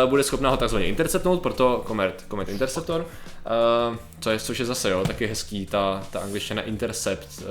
bude 0.07 0.23
schopná 0.23 0.51
ho 0.51 0.57
takzvaně 0.57 0.87
interceptnout, 0.87 1.43
proto 1.43 1.85
Comet, 1.87 2.25
Comet 2.31 2.49
Interceptor, 2.49 3.01
uh, 3.01 3.97
co 4.21 4.31
je, 4.31 4.39
což 4.39 4.59
je 4.59 4.65
zase 4.67 4.91
jo, 4.91 5.05
taky 5.07 5.27
hezký, 5.27 5.67
ta, 5.67 6.03
ta 6.11 6.21
angličtina 6.21 6.63
intercept, 6.63 7.29
uh, 7.39 7.47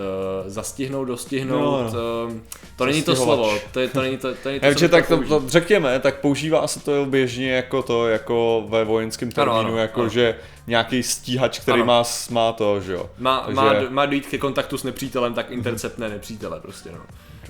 zastihnout, 0.49 1.07
dostihnout, 1.07 1.93
No, 1.93 2.25
uh, 2.27 2.33
to 2.75 2.85
není 2.85 3.03
to 3.03 3.15
slovo, 3.15 3.53
to, 3.71 3.79
je, 3.79 3.87
to 3.87 4.01
není 4.01 4.17
to, 4.17 4.33
to, 4.43 4.49
není 4.49 4.59
to 4.59 4.65
Já, 4.65 4.73
co 4.73 4.79
že 4.79 4.85
bych 4.87 4.91
tak 4.91 5.07
to, 5.07 5.17
to, 5.27 5.43
řekněme, 5.47 5.99
tak 5.99 6.19
používá 6.19 6.67
se 6.67 6.79
to 6.79 7.05
běžně 7.05 7.51
jako 7.51 7.83
to, 7.83 8.07
jako 8.07 8.63
ve 8.69 8.83
vojenském 8.83 9.29
Ano, 9.29 9.35
termínu, 9.35 9.59
ano, 9.59 9.77
jako 9.77 10.01
ano. 10.01 10.09
že 10.09 10.35
nějaký 10.67 11.03
stíhač, 11.03 11.59
který 11.59 11.81
Ano. 11.81 11.85
má, 11.85 12.03
má 12.29 12.51
to, 12.51 12.81
že 12.81 12.93
jo. 12.93 13.09
Má, 13.17 13.39
Takže- 13.39 13.55
má, 13.55 13.73
má 13.89 14.05
dojít 14.05 14.25
ke 14.27 14.37
kontaktu 14.37 14.77
s 14.77 14.83
nepřítelem, 14.83 15.33
tak 15.33 15.51
interceptne 15.51 16.09
nepřítele 16.09 16.59
prostě, 16.59 16.89
no. 16.91 16.99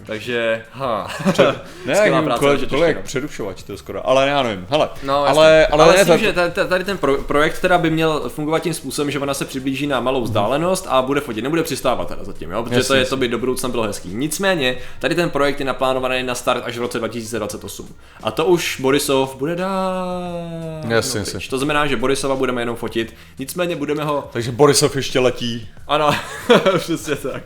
Takže, 0.06 0.64
ha, 0.72 1.08
Ne, 1.86 1.96
skvělá 1.96 2.22
práce 2.22 2.40
kole, 2.40 2.58
kole, 2.58 2.88
jak 2.88 2.98
no. 2.98 3.04
přerušovač 3.04 3.64
to 3.64 3.78
skoro, 3.78 4.10
ale 4.10 4.28
já 4.28 4.44
nevím, 4.44 4.68
hele, 4.70 4.90
No, 5.04 5.14
ale, 5.16 5.28
ale, 5.30 5.68
ale, 5.68 5.84
ale 5.84 6.06
tak- 6.06 6.20
že 6.20 6.34
ta- 6.34 6.50
ta- 6.50 6.68
tady 6.68 6.84
ten 6.84 6.98
pro, 6.98 7.18
projekt 7.18 7.60
teda 7.62 7.78
by 7.78 7.90
měl 7.90 8.30
fungovat 8.30 8.60
tím 8.60 8.74
způsobem, 8.74 9.12
že 9.12 9.20
ona 9.20 9.34
se 9.34 9.46
přiblíží 9.46 9.88
na 9.88 10.00
malou 10.00 10.22
vzdálenost 10.24 10.86
a 10.90 11.02
bude 11.02 11.22
fotit, 11.22 11.44
nebude 11.44 11.64
přistávat 11.64 12.08
teda 12.08 12.24
zatím, 12.24 12.52
jo? 12.52 12.64
protože 12.64 12.76
Jasně, 12.76 12.88
to, 12.88 12.96
je, 12.96 13.06
to 13.06 13.18
by 13.18 13.28
do 13.28 13.38
budoucna 13.38 13.70
bylo 13.70 13.84
hezký. 13.84 14.10
Nicméně, 14.16 14.78
tady 15.00 15.16
ten 15.16 15.30
projekt 15.30 15.60
je 15.60 15.66
naplánovaný 15.66 16.24
na 16.24 16.36
start 16.36 16.64
až 16.66 16.78
v 16.78 16.82
roce 16.82 16.98
2028. 17.00 17.96
A 18.24 18.32
to 18.32 18.46
už 18.46 18.80
Borisov 18.82 19.36
bude 19.36 19.56
dát. 19.56 20.86
Jasně, 20.88 21.20
jasně. 21.20 21.40
To 21.50 21.58
znamená, 21.58 21.88
že 21.88 21.96
Borisova 21.98 22.36
budeme 22.36 22.62
jenom 22.62 22.76
fotit, 22.76 23.16
nicméně 23.40 23.76
budeme 23.76 24.04
ho 24.04 24.30
takže 24.34 24.52
Borisov 24.52 24.96
ještě 24.96 25.20
letí. 25.20 25.70
ano, 25.88 26.12
přesně 26.78 27.16
tak. 27.16 27.44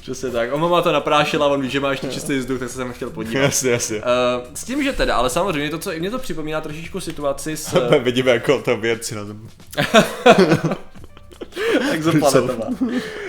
Přesně 0.00 0.30
tak. 0.30 0.52
On 0.52 0.70
má 0.70 0.82
to 0.82 0.92
naprášila, 0.92 1.46
on 1.46 1.60
ví, 1.62 1.70
že 1.70 1.80
má 1.80 1.90
ještě 1.90 2.08
čistý 2.08 2.38
vzduch, 2.38 2.58
tak 2.58 2.68
se 2.68 2.74
jsem 2.74 2.92
chtěl 2.92 3.10
podívat. 3.10 3.40
Jasně, 3.42 3.70
jasně. 3.70 3.96
Uh, 3.96 4.02
s 4.54 4.64
tím, 4.64 4.84
že 4.84 4.92
teda, 4.92 5.16
ale 5.16 5.30
samozřejmě 5.30 5.70
to, 5.70 5.78
co 5.78 5.90
mě 5.98 6.10
to 6.10 6.18
připomíná 6.18 6.60
trošičku 6.60 7.00
situaci 7.00 7.56
s 7.56 7.88
Vidíme 7.98 8.30
jako 8.30 8.62
to 8.62 8.76
věci 8.76 9.14
na 9.16 9.24
tom. 9.24 9.48
exoplanetová. 11.92 12.66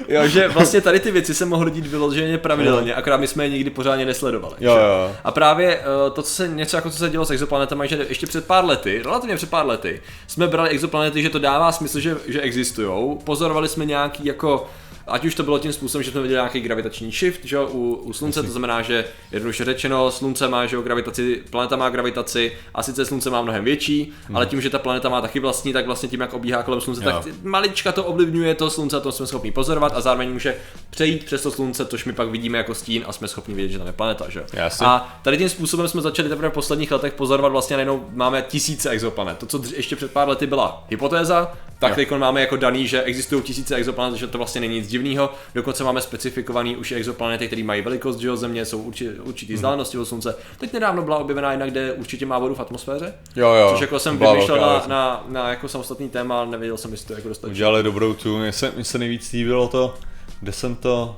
Jo, 0.08 0.28
že 0.28 0.48
vlastně 0.48 0.82
tady 0.82 1.00
ty 1.00 1.12
věci 1.12 1.34
se 1.34 1.46
mohly 1.46 1.72
dít 1.72 1.88
vyloženě 1.88 2.38
pravidelně, 2.38 2.96
akorát 2.96 3.18
my 3.18 3.28
jsme 3.28 3.46
je 3.46 3.50
nikdy 3.50 3.70
pořádně 3.70 4.06
nesledovali. 4.06 4.56
Jo, 4.60 4.74
že? 4.74 4.80
jo. 4.80 5.16
A 5.24 5.32
právě 5.32 5.80
uh, 5.80 6.14
to, 6.14 6.22
co 6.22 6.30
se, 6.30 6.48
něco 6.48 6.78
jako 6.78 6.90
co 6.90 6.98
se 6.98 7.10
dělo 7.10 7.26
s 7.26 7.32
exoplanetami, 7.32 7.88
že 7.88 8.06
ještě 8.10 8.28
před 8.28 8.46
pár 8.48 8.66
lety, 8.66 9.02
relativně 9.04 9.36
před 9.36 9.50
pár 9.50 9.66
lety, 9.66 10.02
jsme 10.28 10.48
brali 10.48 10.70
exoplanety, 10.70 11.22
že 11.22 11.30
to 11.30 11.40
dává 11.40 11.72
smysl, 11.72 12.00
že, 12.00 12.18
že 12.28 12.42
existují. 12.42 13.18
Pozorovali 13.24 13.68
jsme 13.68 13.86
nějaký 13.86 14.26
jako 14.26 14.70
Ať 15.08 15.26
už 15.26 15.36
to 15.36 15.44
bylo 15.44 15.60
tím 15.60 15.74
způsobem, 15.74 16.04
že 16.04 16.12
jsme 16.12 16.22
viděli 16.22 16.38
nějaký 16.38 16.62
gravitační 16.62 17.12
shift 17.12 17.46
že, 17.46 17.60
u, 17.60 17.94
u 18.04 18.14
Slunce, 18.14 18.44
to 18.44 18.52
znamená, 18.52 18.82
že 18.82 19.06
jednoduše 19.32 19.66
řečeno, 19.66 20.12
Slunce 20.12 20.48
má 20.48 20.66
že, 20.66 20.78
gravitaci, 20.84 21.44
planeta 21.50 21.76
má 21.76 21.90
gravitaci 21.90 22.52
a 22.76 22.84
sice 22.84 23.06
Slunce 23.06 23.30
má 23.30 23.42
mnohem 23.42 23.64
větší, 23.64 24.14
ale 24.34 24.46
tím, 24.46 24.62
že 24.62 24.70
ta 24.70 24.80
planeta 24.80 25.10
má 25.10 25.22
taky 25.22 25.40
vlastní, 25.40 25.74
tak 25.74 25.86
vlastně 25.86 26.10
tím, 26.10 26.22
jak 26.22 26.34
obíhá 26.34 26.64
kolem 26.64 26.82
Slunce, 26.82 27.04
Jo. 27.04 27.12
tak 27.12 27.34
malička 27.44 27.92
to 27.92 28.04
ovlivňuje 28.04 28.56
to 28.56 28.70
Slunce, 28.70 28.98
a 28.98 29.00
to 29.00 29.12
jsme 29.12 29.28
schopni 29.28 29.52
pozorovat 29.52 29.92
a 29.96 30.02
zároveň 30.02 30.34
může 30.34 30.56
přejít 30.90 31.26
přes 31.26 31.42
to 31.44 31.52
Slunce, 31.52 31.86
což 31.86 32.06
my 32.06 32.14
pak 32.14 32.30
vidíme 32.30 32.58
jako 32.58 32.76
stín 32.76 33.04
a 33.08 33.12
jsme 33.12 33.28
schopni 33.28 33.54
vidět, 33.56 33.70
že 33.70 33.78
tam 33.78 33.88
je 33.88 33.94
planeta. 33.94 34.26
Že? 34.30 34.44
Jasně. 34.54 34.88
A 34.88 35.20
tady 35.22 35.38
tím 35.38 35.50
způsobem 35.50 35.88
jsme 35.88 36.02
začali 36.02 36.30
teprve 36.30 36.50
v 36.50 36.54
posledních 36.54 36.92
letech 36.92 37.14
pozorovat 37.14 37.52
vlastně 37.52 37.76
najednou 37.76 38.06
máme 38.14 38.42
tisíce 38.42 38.90
exoplanet. 38.90 39.38
To, 39.38 39.46
co 39.46 39.62
ještě 39.76 39.96
před 39.96 40.12
pár 40.12 40.30
lety 40.30 40.48
byla 40.48 40.86
hypotéza, 40.90 41.54
tak 41.80 41.96
teď 41.96 42.12
máme 42.12 42.42
jako 42.42 42.56
daný, 42.58 42.88
že 42.88 43.04
existují 43.04 43.42
tisíce 43.42 43.76
exoplanet, 43.76 44.16
že 44.20 44.28
to 44.28 44.38
vlastně 44.38 44.62
není 44.62 44.76
nic 44.76 44.88
divného. 44.88 45.34
Dokonce 45.56 45.84
máme 45.84 46.02
specifikovaný 46.02 46.76
už 46.78 46.92
exoplanety, 46.92 47.48
které 47.48 47.64
mají 47.64 47.82
velikost 47.82 48.18
že 48.20 48.28
jo, 48.28 48.36
Země, 48.38 48.66
jsou 48.66 48.82
urči, 48.82 49.10
určitý 49.10 49.52
Mhm. 49.54 49.56
vzdálenosti 49.56 49.98
od 49.98 50.06
Slunce. 50.06 50.36
Teď 50.58 50.74
nedávno 50.74 51.02
byla 51.02 51.18
objevená 51.18 51.52
jedna, 51.52 51.66
kde 51.66 51.94
určitě 51.94 52.26
má 52.26 52.40
vodu 52.40 52.56
v 52.56 52.60
atmosféře. 52.60 53.14
Jo, 53.36 53.54
jo. 53.54 53.70
Což 53.72 53.82
jako 53.82 54.00
jsem 54.00 54.18
vymýšlel 54.20 54.62
na, 54.62 54.84
na, 54.88 55.26
na, 55.28 55.50
jako 55.50 55.68
samostatný 55.68 56.10
téma, 56.10 56.40
ale 56.40 56.48
nevěděl 56.52 56.78
jsem, 56.78 56.92
jestli 56.92 57.08
to 57.08 57.14
jako 57.14 57.28
dostačí. 57.30 57.52
Udělali 57.52 57.84
dobrou 57.84 58.14
tu, 58.14 58.38
mně 58.38 58.52
se, 58.52 58.72
mně 58.76 58.84
se 58.84 58.98
nejvíc 58.98 59.32
líbilo 59.32 59.68
to, 59.68 59.96
kde 60.40 60.52
jsem 60.52 60.76
to, 60.76 61.18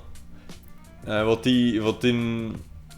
ne, 1.07 1.23
o 1.23 1.35
tý, 1.35 1.81
o 1.81 1.93
tým, 1.93 2.53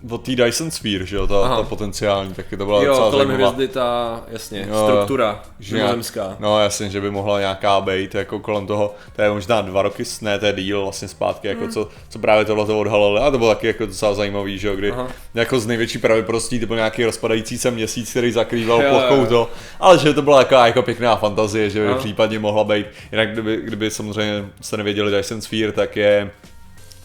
o 0.10 0.18
tý 0.18 0.36
Dyson 0.36 0.72
Sphere, 0.72 1.06
že 1.06 1.16
jo, 1.16 1.28
ta, 1.28 1.42
Aha. 1.44 1.56
ta 1.58 1.64
potenciální, 1.64 2.34
taky 2.34 2.58
to 2.58 2.66
byla 2.66 2.84
Jo, 2.84 2.90
docela 2.90 3.12
kolem 3.12 3.28
zajímavá. 3.28 3.52
hvězdy 3.52 3.74
ta, 3.74 4.22
jasně, 4.28 4.68
Jo, 4.70 4.84
struktura, 4.90 5.44
mimozemská. 5.72 6.38
No 6.40 6.60
jasně, 6.60 6.90
že 6.90 7.02
by 7.02 7.12
mohla 7.12 7.40
nějaká 7.40 7.82
být 7.82 8.16
jako 8.16 8.40
kolem 8.40 8.68
toho, 8.68 8.96
to 9.16 9.22
je 9.22 9.32
možná 9.32 9.62
dva 9.62 9.82
roky, 9.82 10.04
ne, 10.22 10.40
to 10.40 10.46
je 10.46 10.54
díl 10.54 10.84
vlastně 10.84 11.08
zpátky, 11.08 11.48
jako 11.48 11.62
Hmm. 11.62 11.72
co, 11.72 11.88
co 12.10 12.20
právě 12.20 12.46
tohle 12.46 12.66
to 12.66 12.80
odhalili, 12.80 13.20
a 13.20 13.32
to 13.32 13.38
bylo 13.38 13.50
taky 13.50 13.68
jako 13.68 13.86
docela 13.86 14.14
zajímavý, 14.14 14.58
že 14.58 14.68
jo, 14.68 14.76
kdy 14.76 14.92
Aha. 14.92 15.08
jako 15.34 15.60
z 15.60 15.68
největší 15.68 15.98
pravděpodobností 15.98 16.60
to 16.60 16.66
byl 16.68 16.76
nějaký 16.76 17.06
rozpadající 17.06 17.58
se 17.58 17.72
měsíc, 17.72 18.10
který 18.12 18.32
zakrýval 18.32 18.82
Jo, 18.84 18.90
plochou 18.90 19.26
to, 19.26 19.50
ale 19.80 19.98
že 19.98 20.14
to 20.14 20.22
byla 20.22 20.38
taková 20.44 20.68
jako 20.68 20.82
pěkná 20.82 21.16
fantazie, 21.16 21.70
že 21.70 21.80
by 21.82 21.88
Aha. 21.88 21.98
případně 21.98 22.40
mohla 22.40 22.64
být, 22.64 22.86
jinak 23.12 23.32
kdyby, 23.34 23.58
kdyby 23.64 23.92
samozřejmě 23.92 24.46
jste 24.62 24.78
nevěděli 24.78 25.12
Dyson 25.12 25.42
Sphere, 25.42 25.72
tak 25.72 25.96
je 25.98 26.32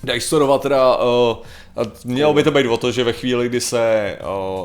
Dysonova 0.05 0.59
teda, 0.59 0.97
uh, 0.97 1.37
mělo 2.05 2.35
by 2.35 2.43
to 2.43 2.51
být 2.51 2.67
o 2.67 2.77
to, 2.77 2.93
že 2.93 3.05
ve 3.05 3.13
chvíli, 3.13 3.49
kdy 3.49 3.61
se, 3.61 4.19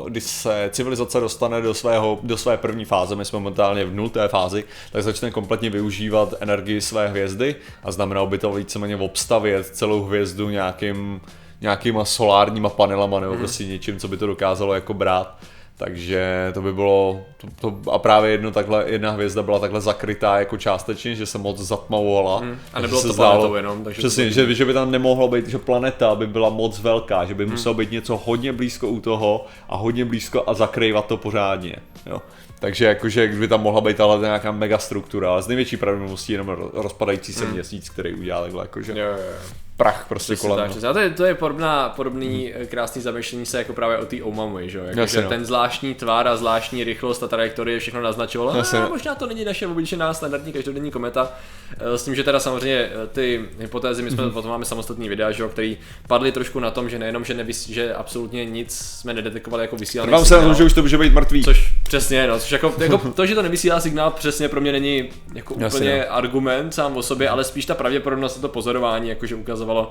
kdy 0.08 0.20
se 0.20 0.70
civilizace 0.72 1.20
dostane 1.20 1.60
do, 1.60 1.74
svého, 1.74 2.18
do 2.22 2.36
své 2.36 2.56
první 2.56 2.84
fáze, 2.84 3.16
my 3.16 3.24
jsme 3.24 3.38
momentálně 3.38 3.84
v 3.84 3.94
nulté 3.94 4.28
fázi, 4.28 4.64
tak 4.92 5.02
začne 5.02 5.30
kompletně 5.30 5.70
využívat 5.70 6.34
energii 6.40 6.80
své 6.80 7.08
hvězdy 7.08 7.56
a 7.82 7.92
znamenalo 7.92 8.26
by 8.26 8.38
to 8.38 8.52
víceméně 8.52 8.96
obstavět 8.96 9.66
celou 9.66 10.02
hvězdu 10.02 10.50
nějakým, 10.50 11.20
nějakýma 11.60 12.04
solárníma 12.04 12.68
panelama 12.68 13.20
nebo 13.20 13.36
prostě 13.36 13.66
něčím, 13.66 13.98
co 13.98 14.08
by 14.08 14.16
to 14.16 14.26
dokázalo 14.26 14.74
jako 14.74 14.94
brát. 14.94 15.38
Takže 15.80 16.50
to 16.54 16.62
by 16.62 16.72
bylo, 16.72 17.20
to, 17.36 17.48
to, 17.60 17.92
a 17.92 17.98
právě 17.98 18.30
jedno 18.30 18.50
takhle, 18.50 18.84
jedna 18.86 19.10
hvězda 19.10 19.42
byla 19.42 19.58
takhle 19.58 19.80
zakrytá 19.80 20.38
jako 20.38 20.56
částečně, 20.56 21.14
že 21.14 21.26
se 21.26 21.38
moc 21.38 21.58
zatmavovala. 21.58 22.38
Hmm. 22.38 22.58
A 22.72 22.80
nebylo 22.80 23.02
to 23.02 23.14
planetou 23.14 23.54
jenom. 23.54 23.84
Takže 23.84 23.98
přesně, 23.98 24.24
to 24.24 24.30
že, 24.30 24.54
že 24.54 24.64
by 24.64 24.72
tam 24.72 24.90
nemohlo 24.90 25.28
být, 25.28 25.46
že 25.46 25.58
planeta 25.58 26.14
by 26.14 26.26
byla 26.26 26.48
moc 26.48 26.80
velká, 26.80 27.24
že 27.24 27.34
by 27.34 27.44
hmm. 27.44 27.52
muselo 27.52 27.74
být 27.74 27.90
něco 27.90 28.16
hodně 28.16 28.52
blízko 28.52 28.88
u 28.88 29.00
toho 29.00 29.46
a 29.68 29.76
hodně 29.76 30.04
blízko 30.04 30.44
a 30.46 30.54
zakrývat 30.54 31.06
to 31.06 31.16
pořádně. 31.16 31.76
Jo. 32.06 32.22
Takže 32.60 32.84
jakože 32.84 33.28
kdyby 33.28 33.48
tam 33.48 33.62
mohla 33.62 33.80
být 33.80 34.00
ale 34.00 34.20
nějaká 34.20 34.52
megastruktura, 34.52 35.30
ale 35.30 35.42
z 35.42 35.48
největší 35.48 35.76
pravděpodobností 35.76 36.32
jenom 36.32 36.48
rozpadající 36.72 37.32
se 37.32 37.44
hmm. 37.44 37.54
měsíc, 37.54 37.88
který 37.88 38.14
udělá 38.14 38.42
takhle 38.42 38.64
jakože. 38.64 38.92
Jo, 38.92 39.06
jo, 39.06 39.12
jo 39.12 39.60
prach 39.80 40.04
prostě 40.08 40.36
kolem. 40.36 40.68
Tak, 40.68 40.82
no. 40.82 40.88
a 40.88 40.92
to 40.92 40.98
je, 40.98 41.10
to 41.10 41.24
je 41.24 41.34
podobná, 41.34 41.88
podobný 41.88 42.52
hmm. 42.56 42.66
krásný 42.66 43.02
zamýšlení 43.02 43.46
se 43.46 43.58
jako 43.58 43.72
právě 43.72 43.98
o 43.98 44.06
té 44.06 44.22
Omamy, 44.22 44.70
že 44.70 44.78
jo? 44.78 44.84
Jako, 44.84 45.06
že 45.06 45.22
no. 45.22 45.28
ten 45.28 45.44
zvláštní 45.44 45.94
tvár 45.94 46.28
a 46.28 46.36
zvláštní 46.36 46.84
rychlost 46.84 47.22
a 47.22 47.28
trajektorie 47.28 47.78
všechno 47.78 48.02
naznačovalo. 48.02 48.50
A 48.50 48.62
no. 48.72 48.88
možná 48.88 49.14
to 49.14 49.26
není 49.26 49.44
naše 49.44 49.66
obyčejná 49.66 50.14
standardní 50.14 50.52
každodenní 50.52 50.90
kometa. 50.90 51.32
Eh, 51.78 51.98
s 51.98 52.04
tím, 52.04 52.14
že 52.14 52.24
teda 52.24 52.40
samozřejmě 52.40 52.76
eh, 52.76 53.06
ty 53.06 53.44
hypotézy, 53.58 54.02
my 54.02 54.10
jsme 54.10 54.22
hmm. 54.22 54.32
potom 54.32 54.50
máme 54.50 54.64
samostatný 54.64 55.08
videa, 55.08 55.30
že 55.30 55.42
jo, 55.42 55.48
který 55.48 55.78
padly 56.08 56.32
trošku 56.32 56.60
na 56.60 56.70
tom, 56.70 56.90
že 56.90 56.98
nejenom, 56.98 57.24
že, 57.24 57.34
nevys, 57.34 57.68
že 57.68 57.94
absolutně 57.94 58.44
nic 58.44 58.74
jsme 58.74 59.14
nedetekovali 59.14 59.64
jako 59.64 59.76
vysílaný 59.76 60.08
Trvám 60.08 60.24
signál, 60.24 60.42
se 60.42 60.48
na 60.48 60.54
že 60.54 60.64
už 60.64 60.72
to 60.72 60.82
může 60.82 60.98
být 60.98 61.12
mrtvý. 61.12 61.44
Což 61.44 61.74
přesně, 61.90 62.26
no, 62.26 62.38
což 62.38 62.52
jako, 62.52 62.74
jako 62.78 62.98
to, 63.14 63.26
že 63.26 63.34
to 63.34 63.42
nevysílá 63.42 63.80
signál, 63.80 64.10
přesně 64.10 64.48
pro 64.48 64.60
mě 64.60 64.72
není 64.72 65.08
jako 65.34 65.54
Jasně, 65.58 65.78
úplně 65.78 66.04
no. 66.08 66.14
argument 66.14 66.74
sám 66.74 66.96
o 66.96 67.02
sobě, 67.02 67.28
ale 67.28 67.44
spíš 67.44 67.66
ta 67.66 67.74
pravděpodobnost 67.74 68.38
to 68.38 68.48
pozorování, 68.48 69.08
jakože 69.08 69.34
ukazovalo, 69.34 69.90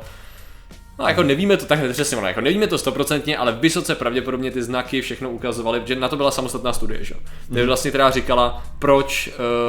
No 0.99 1.07
jako 1.07 1.23
nevíme 1.23 1.57
to 1.57 1.65
tak 1.65 1.79
přesně, 1.91 2.17
no, 2.17 2.27
jako 2.27 2.41
nevíme 2.41 2.67
to 2.67 2.77
stoprocentně, 2.77 3.37
ale 3.37 3.51
vysoce 3.51 3.95
pravděpodobně 3.95 4.51
ty 4.51 4.63
znaky 4.63 5.01
všechno 5.01 5.29
ukazovaly, 5.29 5.81
že 5.85 5.95
na 5.95 6.09
to 6.09 6.17
byla 6.17 6.31
samostatná 6.31 6.73
studie, 6.73 7.03
že? 7.03 7.15
Mm. 7.49 7.65
vlastně 7.65 7.91
teda 7.91 8.11
říkala, 8.11 8.63
proč 8.79 9.27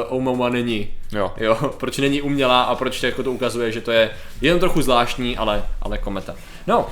uh, 0.09 0.17
Oumama 0.17 0.49
není, 0.49 0.89
jo. 1.11 1.31
jo. 1.37 1.55
proč 1.77 1.97
není 1.97 2.21
umělá 2.21 2.61
a 2.61 2.75
proč 2.75 2.99
to, 2.99 3.05
jako 3.05 3.23
to 3.23 3.31
ukazuje, 3.31 3.71
že 3.71 3.81
to 3.81 3.91
je 3.91 4.09
jen 4.41 4.59
trochu 4.59 4.81
zvláštní, 4.81 5.37
ale, 5.37 5.63
ale 5.81 5.97
kometa. 5.97 6.35
No, 6.67 6.87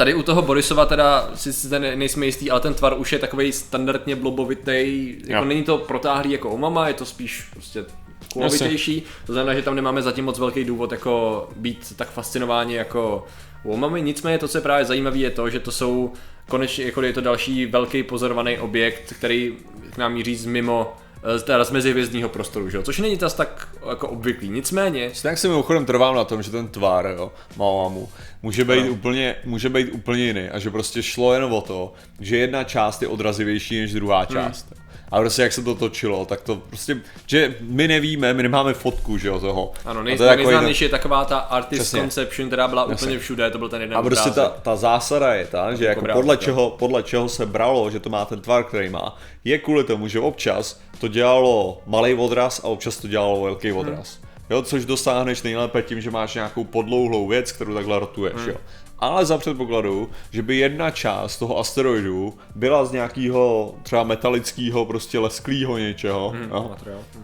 Tady 0.00 0.14
u 0.14 0.22
toho 0.22 0.42
Borisova 0.42 0.86
teda 0.86 1.30
si 1.34 1.68
nejsme 1.78 2.26
jistý, 2.26 2.50
ale 2.50 2.60
ten 2.60 2.74
tvar 2.74 2.94
už 2.98 3.12
je 3.12 3.18
takový 3.18 3.52
standardně 3.52 4.16
blobovitý, 4.16 5.16
jako 5.26 5.42
jo. 5.42 5.44
není 5.44 5.62
to 5.62 5.78
protáhlý 5.78 6.32
jako 6.32 6.50
Omama, 6.50 6.88
je 6.88 6.94
to 6.94 7.04
spíš 7.04 7.48
prostě 7.52 7.84
kulovitější, 8.32 9.02
to 9.26 9.32
znamená, 9.32 9.54
že 9.54 9.62
tam 9.62 9.74
nemáme 9.74 10.02
zatím 10.02 10.24
moc 10.24 10.38
velký 10.38 10.64
důvod 10.64 10.92
jako 10.92 11.48
být 11.56 11.96
tak 11.96 12.10
fascinováni 12.10 12.74
jako 12.74 13.24
Womamy. 13.64 14.02
Nicméně 14.02 14.38
to, 14.38 14.48
co 14.48 14.58
je 14.58 14.62
právě 14.62 14.84
zajímavé, 14.84 15.18
je 15.18 15.30
to, 15.30 15.50
že 15.50 15.60
to 15.60 15.72
jsou 15.72 16.12
konečně 16.48 16.84
jako 16.84 17.02
je 17.02 17.12
to 17.12 17.20
další 17.20 17.66
velký 17.66 18.02
pozorovaný 18.02 18.58
objekt, 18.58 19.12
který 19.18 19.54
k 19.90 19.98
nám 19.98 20.12
míří 20.12 20.36
z 20.36 20.46
mimo 20.46 20.96
teda 21.44 21.64
z 21.64 21.70
mezihvězdního 21.70 22.28
prostoru, 22.28 22.70
že 22.70 22.76
jo? 22.76 22.82
což 22.82 22.98
není 22.98 23.16
tas 23.16 23.34
tak 23.34 23.68
jako 23.88 24.08
obvyklý. 24.08 24.48
Nicméně... 24.48 25.10
Tak 25.22 25.38
si 25.38 25.48
mimochodem 25.48 25.84
trvám 25.84 26.14
na 26.14 26.24
tom, 26.24 26.42
že 26.42 26.50
ten 26.50 26.68
tvár, 26.68 27.14
jo, 27.16 27.32
Maoamu, 27.56 28.08
může 28.42 28.64
být, 28.64 28.84
no. 28.84 28.90
úplně, 28.90 29.36
může 29.44 29.68
být 29.68 29.92
úplně 29.92 30.24
jiný 30.24 30.48
a 30.48 30.58
že 30.58 30.70
prostě 30.70 31.02
šlo 31.02 31.34
jen 31.34 31.44
o 31.44 31.60
to, 31.60 31.92
že 32.20 32.36
jedna 32.36 32.64
část 32.64 33.02
je 33.02 33.08
odrazivější 33.08 33.80
než 33.80 33.92
druhá 33.92 34.18
hmm. 34.18 34.26
část. 34.26 34.66
Hmm 34.70 34.79
a 35.10 35.20
prostě 35.20 35.42
jak 35.42 35.52
se 35.52 35.62
to 35.62 35.74
točilo, 35.74 36.24
tak 36.24 36.40
to 36.40 36.56
prostě, 36.56 37.00
že 37.26 37.54
my 37.60 37.88
nevíme, 37.88 38.34
my 38.34 38.42
nemáme 38.42 38.74
fotku, 38.74 39.18
že 39.18 39.28
jo, 39.28 39.40
toho. 39.40 39.72
Ano, 39.84 40.02
nej, 40.02 40.18
to 40.18 40.36
nejznámější 40.36 40.84
je 40.84 40.88
taková 40.88 41.24
ta 41.24 41.38
artist 41.38 41.80
Přesně. 41.80 42.00
conception, 42.00 42.48
která 42.48 42.68
byla 42.68 42.82
Jasně. 42.82 42.94
úplně 42.94 43.18
všude, 43.18 43.50
to 43.50 43.58
byl 43.58 43.68
ten 43.68 43.80
jeden 43.80 43.98
A 43.98 44.02
prostě 44.02 44.30
ta, 44.30 44.48
ta, 44.48 44.76
zásada 44.76 45.34
je 45.34 45.46
ta, 45.46 45.74
že 45.74 45.84
jako, 45.84 46.06
jako 46.06 46.18
podle, 46.18 46.36
čeho, 46.36 46.70
podle 46.70 47.02
čeho 47.02 47.28
se 47.28 47.46
bralo, 47.46 47.90
že 47.90 48.00
to 48.00 48.10
má 48.10 48.24
ten 48.24 48.40
tvar, 48.40 48.64
který 48.64 48.88
má, 48.88 49.16
je 49.44 49.58
kvůli 49.58 49.84
tomu, 49.84 50.08
že 50.08 50.20
občas 50.20 50.80
to 51.00 51.08
dělalo 51.08 51.82
malý 51.86 52.14
odraz 52.14 52.60
a 52.64 52.64
občas 52.64 52.96
to 52.96 53.08
dělalo 53.08 53.42
velký 53.42 53.72
odraz. 53.72 54.16
Hmm. 54.16 54.30
Jo, 54.50 54.62
což 54.62 54.84
dosáhneš 54.84 55.42
nejlépe 55.42 55.82
tím, 55.82 56.00
že 56.00 56.10
máš 56.10 56.34
nějakou 56.34 56.64
podlouhlou 56.64 57.28
věc, 57.28 57.52
kterou 57.52 57.74
takhle 57.74 57.98
rotuješ, 57.98 58.34
hmm. 58.34 58.48
jo 58.48 58.56
ale 59.00 59.26
za 59.26 59.38
předpokladu, 59.38 60.10
že 60.30 60.42
by 60.42 60.56
jedna 60.56 60.90
část 60.90 61.38
toho 61.38 61.58
asteroidu 61.58 62.34
byla 62.54 62.84
z 62.84 62.92
nějakého 62.92 63.74
třeba 63.82 64.04
metalického, 64.04 64.86
prostě 64.86 65.18
lesklého 65.18 65.78
něčeho, 65.78 66.28
hmm, 66.28 66.48
no? 66.48 66.76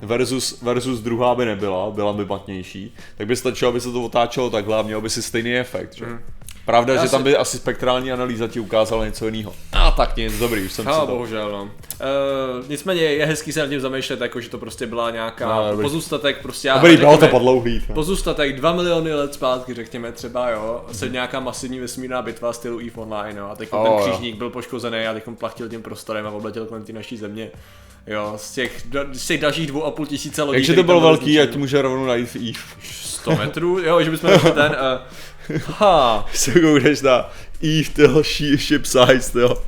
versus, 0.03 0.63
versus 0.63 1.01
druhá 1.01 1.35
by 1.35 1.45
nebyla, 1.45 1.91
byla 1.91 2.13
by 2.13 2.25
matnější, 2.25 2.95
tak 3.17 3.27
by 3.27 3.37
stačilo, 3.37 3.69
aby 3.69 3.81
se 3.81 3.93
to 3.93 4.03
otáčelo 4.03 4.51
takhle 4.51 4.79
a 4.79 4.83
mělo 4.83 5.01
by 5.01 5.11
si 5.11 5.23
stejný 5.23 5.57
efekt, 5.57 5.95
že? 5.95 6.07
Hmm. 6.07 6.19
Pravda, 6.67 6.95
Já 6.95 7.03
že 7.03 7.09
si... 7.09 7.13
tam 7.13 7.23
by 7.23 7.37
asi 7.37 7.57
spektrální 7.57 8.13
analýza 8.13 8.49
ti 8.49 8.61
ukázala 8.61 9.05
něco 9.05 9.27
jiného. 9.27 9.55
A 9.73 9.91
tak 9.91 10.17
nic, 10.17 10.39
dobrý, 10.39 10.63
už 10.63 10.73
jsem 10.73 10.85
si 10.85 10.91
to... 11.01 11.07
bohužel, 11.07 11.51
no. 11.53 11.63
Uh, 11.63 12.69
nicméně 12.69 13.03
je 13.03 13.27
hezký 13.27 13.53
se 13.53 13.61
nad 13.61 13.69
tím 13.69 13.81
zamýšlet, 13.81 14.21
jako 14.21 14.41
že 14.41 14.49
to 14.49 14.59
prostě 14.59 14.87
byla 14.87 15.11
nějaká 15.11 15.47
no, 15.47 15.83
pozůstatek, 15.83 16.43
prostě 16.43 16.69
já, 16.69 16.75
Dobrý, 16.75 16.97
bylo 16.97 17.19
to 17.19 17.29
podlouhý. 17.29 17.83
No. 17.89 17.95
Pozůstatek 17.95 18.57
dva 18.57 18.73
miliony 18.73 19.15
let 19.15 19.35
zpátky, 19.35 19.75
řekněme 19.75 20.13
třeba, 20.13 20.51
jo, 20.51 20.85
se 20.93 21.09
nějaká 21.09 21.41
masivní 21.41 21.81
vesmírná 21.81 22.23
bitva 22.23 22.53
stylu 22.53 22.79
EVE 22.79 22.93
Online, 22.95 23.41
jo, 23.41 23.49
a 23.53 23.55
teď 23.55 23.69
oh, 23.73 23.89
ten 23.89 24.11
křížník 24.11 24.35
jo. 24.35 24.39
byl 24.39 24.51
poškozený 24.51 25.07
a 25.07 25.15
teď 25.15 25.25
plachtil 25.39 25.69
tím 25.69 25.83
prostorem 25.83 26.27
a 26.27 26.31
obletěl 26.31 26.67
kolem 26.67 26.85
té 26.85 26.93
naší 26.93 27.17
země. 27.17 27.51
Jo, 28.07 28.35
z 28.37 28.53
těch, 28.53 28.87
z 29.13 29.27
těch 29.27 29.41
dalších 29.41 29.67
dvou 29.67 29.85
a 29.85 29.91
půl 29.91 30.07
tisíce 30.07 30.43
lodí. 30.43 30.59
Takže 30.59 30.75
to 30.75 30.83
bylo 30.83 31.01
velký, 31.01 31.41
ať 31.41 31.57
může 31.57 31.83
rovnou 31.83 32.07
najít 32.07 32.37
EVE. 32.37 32.53
100 32.83 33.37
metrů, 33.37 33.79
jo, 33.79 34.03
že 34.03 34.11
bychom 34.11 34.31
ten, 34.41 34.77
uh, 34.81 35.17
Ha. 35.67 36.27
Se 36.33 36.61
koukneš 36.61 37.03
na 37.03 37.31
Eve, 37.63 38.07
toho 38.07 38.23
ship 38.57 38.87
size, 38.87 39.41
jo. 39.41 39.63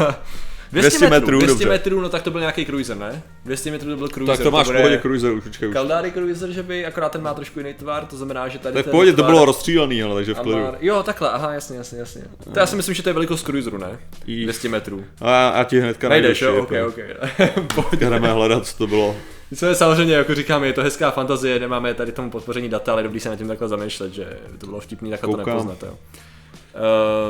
200, 0.72 0.90
200 0.90 1.10
metrů, 1.10 1.38
200 1.38 1.52
dobře. 1.52 1.68
metrů, 1.68 2.00
no 2.00 2.08
tak 2.08 2.22
to 2.22 2.30
byl 2.30 2.40
nějaký 2.40 2.66
cruiser, 2.66 2.96
ne? 2.96 3.22
200 3.44 3.70
metrů 3.70 3.90
to 3.90 3.96
byl 3.96 4.08
cruiser. 4.08 4.36
Tak 4.36 4.44
to 4.44 4.50
máš 4.50 4.68
v 4.68 4.72
pohodě 4.72 4.98
cruiser 4.98 5.32
už, 5.32 5.44
počkej 5.44 5.68
už. 5.68 5.72
Kaldari 5.72 6.12
cruiser, 6.12 6.50
že 6.50 6.62
by, 6.62 6.86
akorát 6.86 7.12
ten 7.12 7.22
má 7.22 7.34
trošku 7.34 7.58
jiný 7.58 7.74
tvar, 7.74 8.06
to 8.06 8.16
znamená, 8.16 8.48
že 8.48 8.58
tady 8.58 8.74
Tak 8.74 8.86
v 8.86 8.90
pohodě 8.90 9.12
to 9.12 9.22
bylo 9.22 9.44
rozstřílený, 9.44 10.02
ale 10.02 10.14
takže 10.14 10.34
v 10.34 10.38
klidu. 10.40 10.66
Jo, 10.80 11.02
takhle, 11.02 11.30
aha, 11.30 11.52
jasně, 11.52 11.76
jasně, 11.76 11.98
jasně. 11.98 12.22
To 12.52 12.58
já 12.58 12.66
si 12.66 12.76
myslím, 12.76 12.94
že 12.94 13.02
to 13.02 13.08
je 13.08 13.12
velikost 13.12 13.42
cruiseru, 13.42 13.78
ne? 13.78 13.98
I... 14.26 14.42
200 14.44 14.68
metrů. 14.68 15.04
A 15.20 15.58
já 15.58 15.64
ti 15.64 15.80
hnedka 15.80 16.08
najdeš, 16.08 16.42
jo, 16.42 16.62
ok, 16.62 16.72
ok. 16.88 16.98
Jdeme 18.00 18.32
hledat, 18.32 18.66
co 18.66 18.76
to 18.76 18.86
bylo. 18.86 19.16
Nicméně 19.50 19.74
samozřejmě, 19.74 20.14
jako 20.14 20.34
říkám, 20.34 20.64
je 20.64 20.72
to 20.72 20.82
hezká 20.82 21.10
fantazie, 21.10 21.58
nemáme 21.58 21.94
tady 21.94 22.12
tomu 22.12 22.30
podpoření 22.30 22.68
data, 22.68 22.92
ale 22.92 23.02
dobrý 23.02 23.20
se 23.20 23.28
na 23.28 23.36
tím 23.36 23.48
takhle 23.48 23.68
zamýšlet, 23.68 24.14
že 24.14 24.38
to 24.58 24.66
bylo 24.66 24.80
vtipný 24.80 25.10
takhle 25.10 25.26
Koukám. 25.26 25.44
to 25.44 25.50
nepoznat. 25.50 25.82
Jo. 25.82 25.98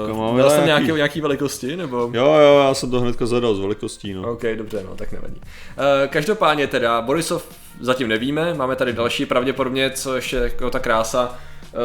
Uh, 0.09 0.35
měl 0.35 0.51
jsem 0.51 0.67
nějaký, 0.67 0.93
nějaký 0.93 1.21
velikosti, 1.21 1.77
nebo? 1.77 2.11
Jo, 2.13 2.35
jo, 2.35 2.65
já 2.67 2.75
jsem 2.75 2.91
to 2.91 3.01
hnedka 3.01 3.27
zadal 3.27 3.55
z 3.55 3.61
velikostí, 3.61 4.15
no. 4.15 4.33
Ok, 4.33 4.43
dobře, 4.57 4.83
no, 4.89 4.95
tak 4.97 5.13
nevadí. 5.13 5.37
Uh, 5.37 6.09
každopádně 6.09 6.67
teda, 6.67 7.01
Borisov 7.01 7.49
zatím 7.81 8.09
nevíme, 8.09 8.55
máme 8.55 8.77
tady 8.77 8.93
další 8.93 9.27
pravděpodobně, 9.27 9.91
co 9.91 10.17
ještě 10.17 10.37
jako 10.37 10.71
ta 10.71 10.79
krása, 10.79 11.39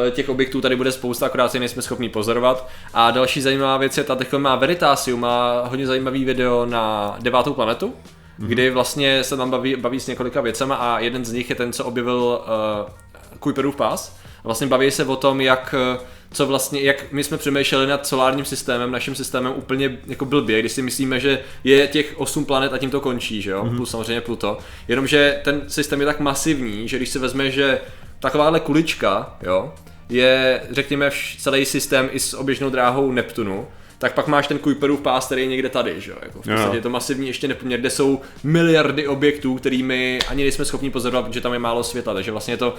eh, 0.08 0.10
těch 0.10 0.28
objektů 0.28 0.60
tady 0.60 0.76
bude 0.76 0.92
spousta, 0.92 1.26
akorát 1.26 1.52
si 1.52 1.58
nejsme 1.58 1.82
schopni 1.82 2.08
pozorovat. 2.08 2.68
A 2.94 3.10
další 3.10 3.40
zajímavá 3.40 3.76
věc 3.76 3.98
je, 3.98 4.04
ta 4.04 4.18
má 4.38 4.56
Veritasium, 4.56 5.20
má 5.20 5.66
hodně 5.66 5.86
zajímavý 5.86 6.24
video 6.24 6.66
na 6.66 7.16
devátou 7.20 7.54
planetu, 7.54 7.88
mm-hmm. 7.88 8.46
kdy 8.46 8.70
vlastně 8.70 9.24
se 9.24 9.36
tam 9.36 9.50
baví, 9.50 9.76
baví 9.76 10.00
s 10.00 10.06
několika 10.06 10.40
věcema 10.40 10.74
a 10.74 10.98
jeden 10.98 11.24
z 11.24 11.32
nich 11.32 11.50
je 11.50 11.56
ten, 11.56 11.72
co 11.72 11.84
objevil 11.84 12.40
uh, 12.40 13.38
Kuiperův 13.38 13.76
pás. 13.76 14.16
Vlastně 14.44 14.66
baví 14.66 14.90
se 14.90 15.04
o 15.04 15.16
tom, 15.16 15.40
jak 15.40 15.74
co 16.34 16.46
vlastně, 16.46 16.80
jak 16.80 17.12
my 17.12 17.24
jsme 17.24 17.38
přemýšleli 17.38 17.86
nad 17.86 18.06
solárním 18.06 18.44
systémem, 18.44 18.90
naším 18.90 19.14
systémem 19.14 19.52
úplně 19.56 19.98
jako 20.06 20.24
blbě, 20.24 20.60
když 20.60 20.72
si 20.72 20.82
myslíme, 20.82 21.20
že 21.20 21.40
je 21.64 21.86
těch 21.88 22.14
8 22.16 22.44
planet 22.44 22.72
a 22.72 22.78
tím 22.78 22.90
to 22.90 23.00
končí, 23.00 23.42
že 23.42 23.50
jo, 23.50 23.64
mm-hmm. 23.64 23.76
plus 23.76 23.90
samozřejmě 23.90 24.20
Pluto, 24.20 24.58
jenomže 24.88 25.40
ten 25.44 25.62
systém 25.68 26.00
je 26.00 26.06
tak 26.06 26.20
masivní, 26.20 26.88
že 26.88 26.96
když 26.96 27.08
si 27.08 27.18
vezme, 27.18 27.50
že 27.50 27.80
takováhle 28.20 28.60
kulička, 28.60 29.36
jo, 29.42 29.72
je, 30.08 30.62
řekněme, 30.70 31.10
celý 31.38 31.64
systém 31.64 32.08
i 32.12 32.20
s 32.20 32.34
oběžnou 32.34 32.70
dráhou 32.70 33.12
Neptunu, 33.12 33.66
tak 33.98 34.14
pak 34.14 34.28
máš 34.28 34.46
ten 34.46 34.58
Kuiperův 34.58 35.00
pás, 35.00 35.26
který 35.26 35.42
je 35.42 35.48
někde 35.48 35.68
tady, 35.68 36.00
že 36.00 36.10
jo? 36.10 36.16
Jako 36.22 36.42
v 36.42 36.44
podstatě 36.44 36.76
je 36.76 36.82
to 36.82 36.90
masivní 36.90 37.26
ještě 37.26 37.48
nepoměr, 37.48 37.80
kde 37.80 37.90
jsou 37.90 38.20
miliardy 38.44 39.06
objektů, 39.06 39.54
kterými 39.54 40.18
ani 40.28 40.42
nejsme 40.42 40.64
schopni 40.64 40.90
pozorovat, 40.90 41.24
protože 41.24 41.40
tam 41.40 41.52
je 41.52 41.58
málo 41.58 41.84
světla, 41.84 42.14
takže 42.14 42.30
vlastně 42.30 42.54
je 42.54 42.58
to 42.58 42.74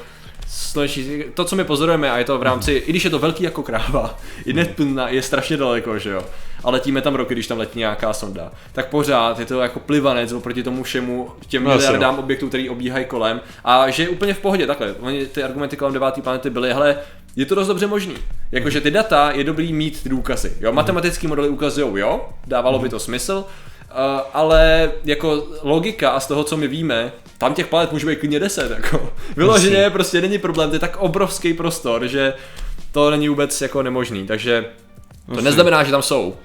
složitý. 0.47 1.23
To, 1.33 1.45
co 1.45 1.55
my 1.55 1.63
pozorujeme, 1.63 2.11
a 2.11 2.17
je 2.17 2.23
to 2.23 2.37
v 2.37 2.43
rámci, 2.43 2.71
i 2.71 2.89
když 2.89 3.03
je 3.03 3.09
to 3.09 3.19
velký 3.19 3.43
jako 3.43 3.63
kráva, 3.63 4.17
i 4.45 4.53
Neptun 4.53 5.01
je 5.07 5.21
strašně 5.21 5.57
daleko, 5.57 5.99
že 5.99 6.09
jo? 6.09 6.23
A 6.63 6.71
letíme 6.71 7.01
tam 7.01 7.15
roky, 7.15 7.33
když 7.33 7.47
tam 7.47 7.57
letí 7.57 7.79
nějaká 7.79 8.13
sonda, 8.13 8.51
tak 8.73 8.89
pořád 8.89 9.39
je 9.39 9.45
to 9.45 9.61
jako 9.61 9.79
plivanec 9.79 10.31
oproti 10.31 10.63
tomu 10.63 10.83
všemu, 10.83 11.31
těm 11.47 11.63
no, 11.63 11.69
miliardám 11.69 12.19
objektů, 12.19 12.47
který 12.47 12.69
obíhají 12.69 13.05
kolem. 13.05 13.41
A 13.63 13.89
že 13.89 14.03
je 14.03 14.09
úplně 14.09 14.33
v 14.33 14.39
pohodě 14.39 14.67
takhle. 14.67 14.93
Oni 14.99 15.25
ty 15.25 15.43
argumenty 15.43 15.77
kolem 15.77 15.93
deváté 15.93 16.21
planety 16.21 16.49
byly, 16.49 16.73
hele, 16.73 16.97
je 17.35 17.45
to 17.45 17.55
dost 17.55 17.67
dobře 17.67 17.87
možný. 17.87 18.15
Jakože 18.51 18.81
ty 18.81 18.91
data 18.91 19.31
je 19.31 19.43
dobrý 19.43 19.73
mít 19.73 20.03
ty 20.03 20.09
důkazy. 20.09 20.53
Jo, 20.61 20.71
matematické 20.71 21.27
modely 21.27 21.49
ukazují, 21.49 21.99
jo, 21.99 22.29
dávalo 22.47 22.79
by 22.79 22.89
to 22.89 22.99
smysl, 22.99 23.45
Uh, 23.85 24.21
ale 24.33 24.91
jako 25.03 25.47
logika 25.61 26.09
a 26.09 26.19
z 26.19 26.27
toho, 26.27 26.43
co 26.43 26.57
my 26.57 26.67
víme, 26.67 27.11
tam 27.45 27.53
těch 27.53 27.67
palet 27.67 27.91
může 27.91 28.07
být 28.07 28.19
klidně 28.19 28.39
10, 28.39 28.71
jako. 28.71 29.13
Vyloženě 29.37 29.89
prostě 29.89 30.21
není 30.21 30.37
problém, 30.37 30.69
to 30.69 30.75
je 30.75 30.79
tak 30.79 30.97
obrovský 30.97 31.53
prostor, 31.53 32.07
že 32.07 32.33
to 32.91 33.11
není 33.11 33.29
vůbec 33.29 33.61
jako 33.61 33.83
nemožný, 33.83 34.27
takže 34.27 34.61
to 34.61 35.31
Myslím. 35.31 35.45
neznamená, 35.45 35.83
že 35.83 35.91
tam 35.91 36.01
jsou. 36.01 36.35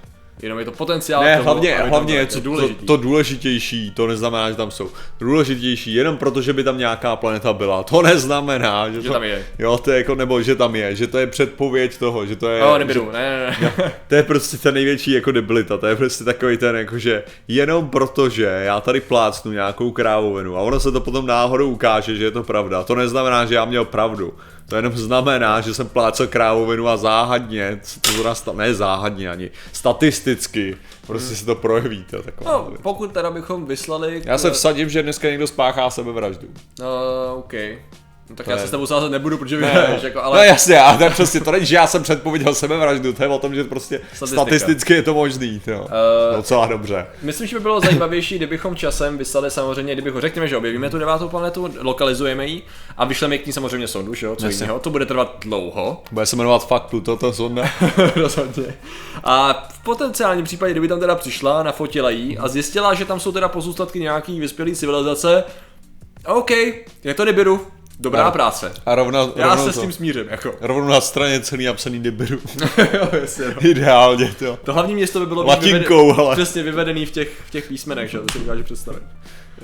Jenom 0.42 0.58
je 0.58 0.64
to 0.64 0.72
potenciál 0.72 1.22
Ne, 1.22 1.32
toho, 1.36 1.44
hlavně, 1.44 1.76
hlavně 1.76 2.14
je 2.14 2.26
co, 2.26 2.38
to, 2.38 2.44
důležitý. 2.44 2.86
to 2.86 2.96
důležitější, 2.96 3.90
to 3.90 4.06
neznamená, 4.06 4.50
že 4.50 4.56
tam 4.56 4.70
jsou 4.70 4.90
důležitější, 5.20 5.94
jenom 5.94 6.16
protože 6.16 6.52
by 6.52 6.64
tam 6.64 6.78
nějaká 6.78 7.16
planeta 7.16 7.52
byla. 7.52 7.82
To 7.82 8.02
neznamená, 8.02 8.90
že, 8.90 9.02
Že 9.02 9.08
to, 9.08 9.12
tam 9.12 9.22
je. 9.22 9.44
Jo, 9.58 9.78
to 9.78 9.90
je 9.90 9.98
jako, 9.98 10.14
nebo 10.14 10.42
že 10.42 10.54
tam 10.56 10.76
je, 10.76 10.96
že 10.96 11.06
to 11.06 11.18
je 11.18 11.26
předpověď 11.26 11.98
toho, 11.98 12.26
že 12.26 12.36
to 12.36 12.48
je... 12.48 12.60
No, 12.60 12.72
že, 12.72 12.78
neberu, 12.78 13.10
ne, 13.12 13.46
ne, 13.60 13.70
ne. 13.78 13.92
to 14.08 14.14
je 14.14 14.22
prostě 14.22 14.58
ta 14.58 14.70
největší 14.70 15.12
jako 15.12 15.32
debilita, 15.32 15.76
to 15.76 15.86
je 15.86 15.96
prostě 15.96 16.24
takový 16.24 16.56
ten 16.56 16.76
jako, 16.76 16.98
že 16.98 17.22
jenom 17.48 17.88
protože 17.88 18.44
já 18.64 18.80
tady 18.80 19.00
plácnu 19.00 19.52
nějakou 19.52 19.90
krávovinu 19.90 20.56
a 20.56 20.60
ono 20.60 20.80
se 20.80 20.92
to 20.92 21.00
potom 21.00 21.26
náhodou 21.26 21.70
ukáže, 21.70 22.16
že 22.16 22.24
je 22.24 22.30
to 22.30 22.42
pravda, 22.42 22.82
to 22.82 22.94
neznamená, 22.94 23.44
že 23.44 23.54
já 23.54 23.64
měl 23.64 23.84
pravdu. 23.84 24.34
To 24.70 24.76
jenom 24.76 24.92
znamená, 24.96 25.60
že 25.60 25.74
jsem 25.74 25.88
plácel 25.88 26.26
krávovinu 26.26 26.88
a 26.88 26.96
záhadně, 26.96 27.80
se 27.82 28.00
to 28.00 28.22
nastalo, 28.22 28.56
ne 28.56 28.74
záhadně 28.74 29.30
ani, 29.30 29.50
statisticky, 29.72 30.76
prostě 31.06 31.36
se 31.36 31.46
to 31.46 31.54
projeví, 31.54 32.04
to 32.10 32.22
taková. 32.22 32.52
No, 32.52 32.72
pokud 32.82 33.12
teda 33.12 33.30
bychom 33.30 33.66
vyslali... 33.66 34.22
Já 34.24 34.38
se 34.38 34.50
vsadím, 34.50 34.88
že 34.88 35.02
dneska 35.02 35.28
někdo 35.28 35.46
spáchá 35.46 35.90
sebevraždu. 35.90 36.48
No, 36.80 36.86
OK. 37.36 37.52
No, 38.30 38.36
tak 38.36 38.44
To 38.46 38.50
já 38.50 38.56
je- 38.56 38.62
se 38.62 38.68
s 38.68 38.70
tebou 38.70 38.86
sázet 38.86 39.10
nebudu, 39.10 39.38
protože 39.38 39.56
vyhraješ, 39.56 40.02
jako, 40.02 40.22
Ale... 40.22 40.36
No 40.38 40.42
jasně, 40.44 40.80
a 40.80 40.96
to 40.96 41.04
je 41.04 41.10
přesně, 41.10 41.40
to 41.40 41.50
není, 41.52 41.66
že 41.66 41.74
já 41.74 41.86
jsem 41.86 42.02
předpověděl 42.02 42.54
sebevraždu, 42.54 43.12
to 43.12 43.22
je 43.22 43.28
o 43.28 43.38
tom, 43.38 43.54
že 43.54 43.64
prostě 43.64 44.00
Statistika. 44.14 44.42
statisticky 44.42 44.92
je 44.94 45.02
to 45.02 45.14
možný, 45.14 45.60
jo. 45.66 45.86
Eh, 46.32 46.36
Docela 46.36 46.66
dobře. 46.66 47.06
Myslím, 47.22 47.46
že 47.46 47.56
by 47.56 47.62
bylo 47.62 47.80
zajímavější, 47.80 48.36
kdybychom 48.36 48.76
časem 48.76 49.18
vyslali 49.18 49.50
samozřejmě, 49.50 49.92
kdybychom 49.92 50.20
řekněme, 50.20 50.48
že 50.48 50.56
objevíme 50.56 50.90
tu 50.90 50.98
devátou 50.98 51.28
planetu, 51.28 51.68
lokalizujeme 51.80 52.46
ji 52.46 52.62
a 52.96 53.04
vyšleme 53.04 53.38
k 53.38 53.46
ní 53.46 53.52
samozřejmě 53.52 53.88
sondu, 53.88 54.14
že 54.14 54.26
jo, 54.26 54.36
co 54.36 54.46
Jasně. 54.46 54.64
jiného, 54.64 54.78
to 54.78 54.90
bude 54.90 55.06
trvat 55.06 55.36
dlouho, 55.40 56.02
Bude 56.12 56.26
se 56.26 56.36
jmenovat 56.36 56.66
fakt 56.68 56.82
Pluto, 56.82 57.16
to 57.16 57.32
sonda. 57.32 57.70
rozhodně. 58.16 58.64
A 59.24 59.68
v 59.72 59.82
potenciálním 59.84 60.44
případě, 60.44 60.72
kdyby 60.72 60.88
tam 60.88 61.00
teda 61.00 61.14
přišla, 61.14 61.62
nafotila 61.62 62.10
jí 62.10 62.38
a 62.38 62.48
zjistila, 62.48 62.94
že 62.94 63.04
tam 63.04 63.20
jsou 63.20 63.32
teda 63.32 63.48
pozůstatky 63.48 64.00
nějaký 64.00 64.40
vyspělé 64.40 64.74
civilizace, 64.74 65.44
OK, 66.26 66.50
je 67.04 67.14
to 67.16 67.24
Nibiru, 67.24 67.66
dobrá 68.00 68.22
Ano. 68.22 68.32
práce. 68.32 68.72
A 68.86 68.94
rovna, 68.94 69.28
Já 69.36 69.48
rovnou 69.48 69.66
se 69.66 69.72
to. 69.72 69.78
s 69.78 69.82
tím 69.82 69.92
smířím, 69.92 70.24
jako. 70.30 70.54
Rovnou 70.60 70.88
na 70.88 71.00
straně 71.00 71.40
celý 71.40 71.64
napsaný 71.64 71.98
Nibiru. 71.98 72.38
jo, 72.92 73.08
jasně, 73.20 73.44
no. 73.48 73.54
Ideálně, 73.68 74.34
to. 74.38 74.58
To 74.64 74.72
hlavní 74.72 74.94
město 74.94 75.20
by 75.20 75.26
bylo 75.26 75.46
Latinkou, 75.46 76.14
ale. 76.18 76.36
přesně 76.36 76.62
vyvedený 76.62 77.06
v 77.06 77.10
těch, 77.10 77.28
v 77.46 77.50
těch 77.50 77.68
písmenech, 77.68 78.10
že 78.10 78.18
to 78.18 78.24
si 78.32 78.38
dokážu 78.38 78.62
představit. 78.62 79.02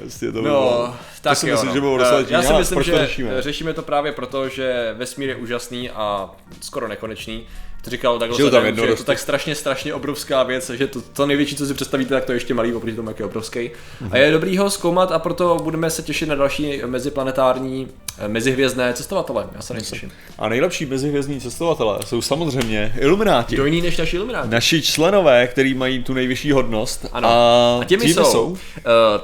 Jasně 0.05 0.28
to 0.33 0.38
by 0.38 0.43
bylo. 0.43 0.87
No, 0.88 0.97
tak 1.21 1.38
si 1.38 1.49
jo, 1.49 1.55
myslím, 1.55 1.69
no. 1.69 1.75
že 1.75 1.81
bylo 1.81 1.99
dostatečný, 1.99 2.33
Já 2.33 2.43
si 2.43 2.52
myslím, 2.52 2.76
proč 2.76 2.87
že 2.87 2.93
to 2.93 2.99
řešíme? 2.99 3.43
řešíme? 3.43 3.73
to 3.73 3.83
právě 3.83 4.12
proto, 4.12 4.49
že 4.49 4.95
vesmír 4.99 5.28
je 5.28 5.37
úžasný 5.37 5.90
a 5.90 6.31
skoro 6.61 6.88
nekonečný. 6.88 7.47
To 7.85 7.90
říkal 7.90 8.19
takhle 8.19 8.37
Že 8.38 8.45
to 8.45 8.50
tam 8.50 8.57
Adam, 8.59 8.66
jedno 8.66 8.85
že 8.85 8.90
je 8.93 8.97
to 8.97 9.05
tak 9.05 9.19
strašně, 9.19 9.55
strašně 9.55 9.95
obrovská 9.95 10.43
věc, 10.43 10.71
že 10.71 10.87
to, 10.87 11.00
to 11.00 11.26
největší, 11.26 11.57
co 11.57 11.66
si 11.66 11.75
představíte, 11.75 12.14
tak 12.14 12.25
to 12.25 12.33
je 12.33 12.37
ještě 12.37 12.55
malý 12.55 12.73
oproti 12.75 12.97
tomu, 12.97 13.09
jak 13.11 13.19
je 13.19 13.25
obrovský. 13.25 13.71
Mhm. 14.00 14.11
A 14.12 14.16
je 14.16 14.31
dobrý 14.31 14.59
ho 14.59 14.71
zkoumat 14.71 15.12
a 15.12 15.19
proto 15.19 15.57
budeme 15.62 15.90
se 15.90 16.02
těšit 16.02 16.28
na 16.28 16.35
další 16.35 16.83
meziplanetární, 16.87 17.88
mezihvězdné 18.27 18.93
cestovatele. 18.93 19.47
Já 19.55 19.63
se 19.63 19.75
těším. 19.75 20.13
A 20.39 20.49
nejlepší 20.49 20.87
mezihvězdní 20.87 21.41
cestovatelé 21.41 21.99
jsou 22.05 22.23
samozřejmě 22.23 22.95
ilumináti. 22.99 23.55
Kdo 23.55 23.65
jiný 23.65 23.81
než 23.81 23.97
naši 23.97 24.17
ilumináti? 24.17 24.49
Naši 24.49 24.83
členové, 24.83 25.47
který 25.47 25.75
mají 25.75 26.03
tu 26.03 26.15
nejvyšší 26.15 26.53
hodnost. 26.53 27.07
Ano. 27.13 27.29
A, 27.29 27.79
A 27.81 27.85
těmi 27.85 28.03
těmi 28.03 28.15
jsou, 28.15 28.33
jsou. 28.33 28.47
Uh, 28.47 28.57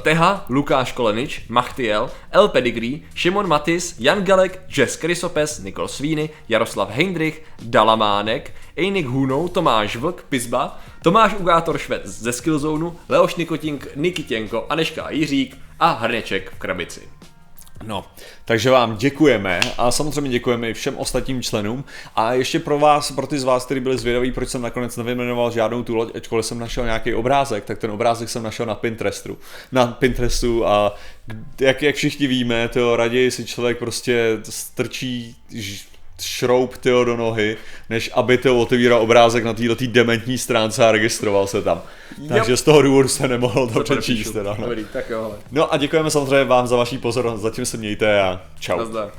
Teha, 0.03 0.45
Lukáš 0.49 0.93
Kolenič, 0.93 1.45
Machtiel, 1.49 2.11
El 2.31 2.49
Pedigree, 2.49 3.01
Šimon 3.15 3.47
Matis, 3.47 3.97
Jan 3.99 4.25
Galek, 4.25 4.63
Jess 4.77 4.97
Krysopes, 4.97 5.59
Nikol 5.59 5.89
Svíny, 5.89 6.31
Jaroslav 6.49 6.91
Heindrich, 6.91 7.43
Dalamánek, 7.63 8.53
Einik 8.77 9.07
Hunou, 9.07 9.49
Tomáš 9.49 9.97
Vlk, 9.97 10.25
Pizba, 10.29 10.81
Tomáš 11.03 11.35
Ugátor 11.39 11.79
Švec 11.79 12.07
ze 12.07 12.33
Skillzone, 12.33 12.91
Leoš 13.09 13.35
Nikotink, 13.37 13.89
Nikitěnko, 13.97 14.67
Aneška 14.69 15.11
Jiřík 15.11 15.57
a 15.81 15.93
Hrneček 15.93 16.53
v 16.55 16.59
krabici. 16.59 17.01
No, 17.83 18.05
takže 18.45 18.71
vám 18.71 18.97
děkujeme 18.97 19.61
a 19.79 19.91
samozřejmě 19.91 20.31
děkujeme 20.31 20.71
i 20.71 20.75
všem 20.75 20.99
ostatním 20.99 21.43
členům. 21.43 21.85
A 22.17 22.33
ještě 22.33 22.59
pro 22.59 22.79
vás, 22.79 23.13
pro 23.13 23.27
ty 23.27 23.39
z 23.39 23.45
vás, 23.45 23.65
kteří 23.65 23.81
byli 23.81 23.99
zvědaví, 23.99 24.33
proč 24.33 24.49
jsem 24.49 24.63
nakonec 24.63 24.97
nevyjmenoval 24.97 25.51
žádnou 25.51 25.83
tu 25.83 25.95
loď, 25.95 26.17
ačkoliv 26.17 26.47
jsem 26.47 26.59
našel 26.59 26.85
nějaký 26.85 27.15
obrázek, 27.15 27.65
tak 27.65 27.79
ten 27.79 27.91
obrázek 27.91 28.29
jsem 28.29 28.43
našel 28.43 28.67
na 28.67 28.75
Pinterestu. 28.75 29.39
Na 29.73 29.87
Pinterestu 29.87 30.67
a 30.67 30.95
jak, 31.61 31.83
jak 31.83 31.95
všichni 31.95 32.27
víme, 32.27 32.69
to 32.69 32.97
raději 32.97 33.31
si 33.31 33.45
člověk 33.45 33.79
prostě 33.79 34.39
strčí 34.43 35.37
šroub 36.25 36.77
tyho 36.77 37.05
do 37.05 37.17
nohy, 37.17 37.57
než 37.91 38.11
aby 38.15 38.39
to 38.39 38.59
otevíral 38.59 39.03
obrázek 39.03 39.45
na 39.45 39.53
této 39.53 39.85
dementní 39.87 40.39
stránce 40.39 40.87
a 40.87 40.93
registroval 40.93 41.47
se 41.47 41.63
tam. 41.63 41.83
Takže 42.29 42.57
z 42.57 42.63
toho 42.63 42.83
důvodu 42.83 43.09
se 43.09 43.29
nemohl 43.29 43.67
to 43.67 43.83
přečíst. 43.83 44.31
Teda, 44.31 44.57
no. 44.59 44.65
Dobrý, 44.65 44.87
tak 44.93 45.11
jo. 45.11 45.35
No 45.53 45.73
a 45.73 45.77
děkujeme 45.77 46.11
samozřejmě 46.11 46.45
vám 46.45 46.67
za 46.67 46.77
vaši 46.77 46.99
pozornost, 46.99 47.41
zatím 47.41 47.67
se 47.67 47.77
mějte 47.77 48.21
a 48.21 48.41
čau. 48.61 48.79
Nazdar. 48.79 49.11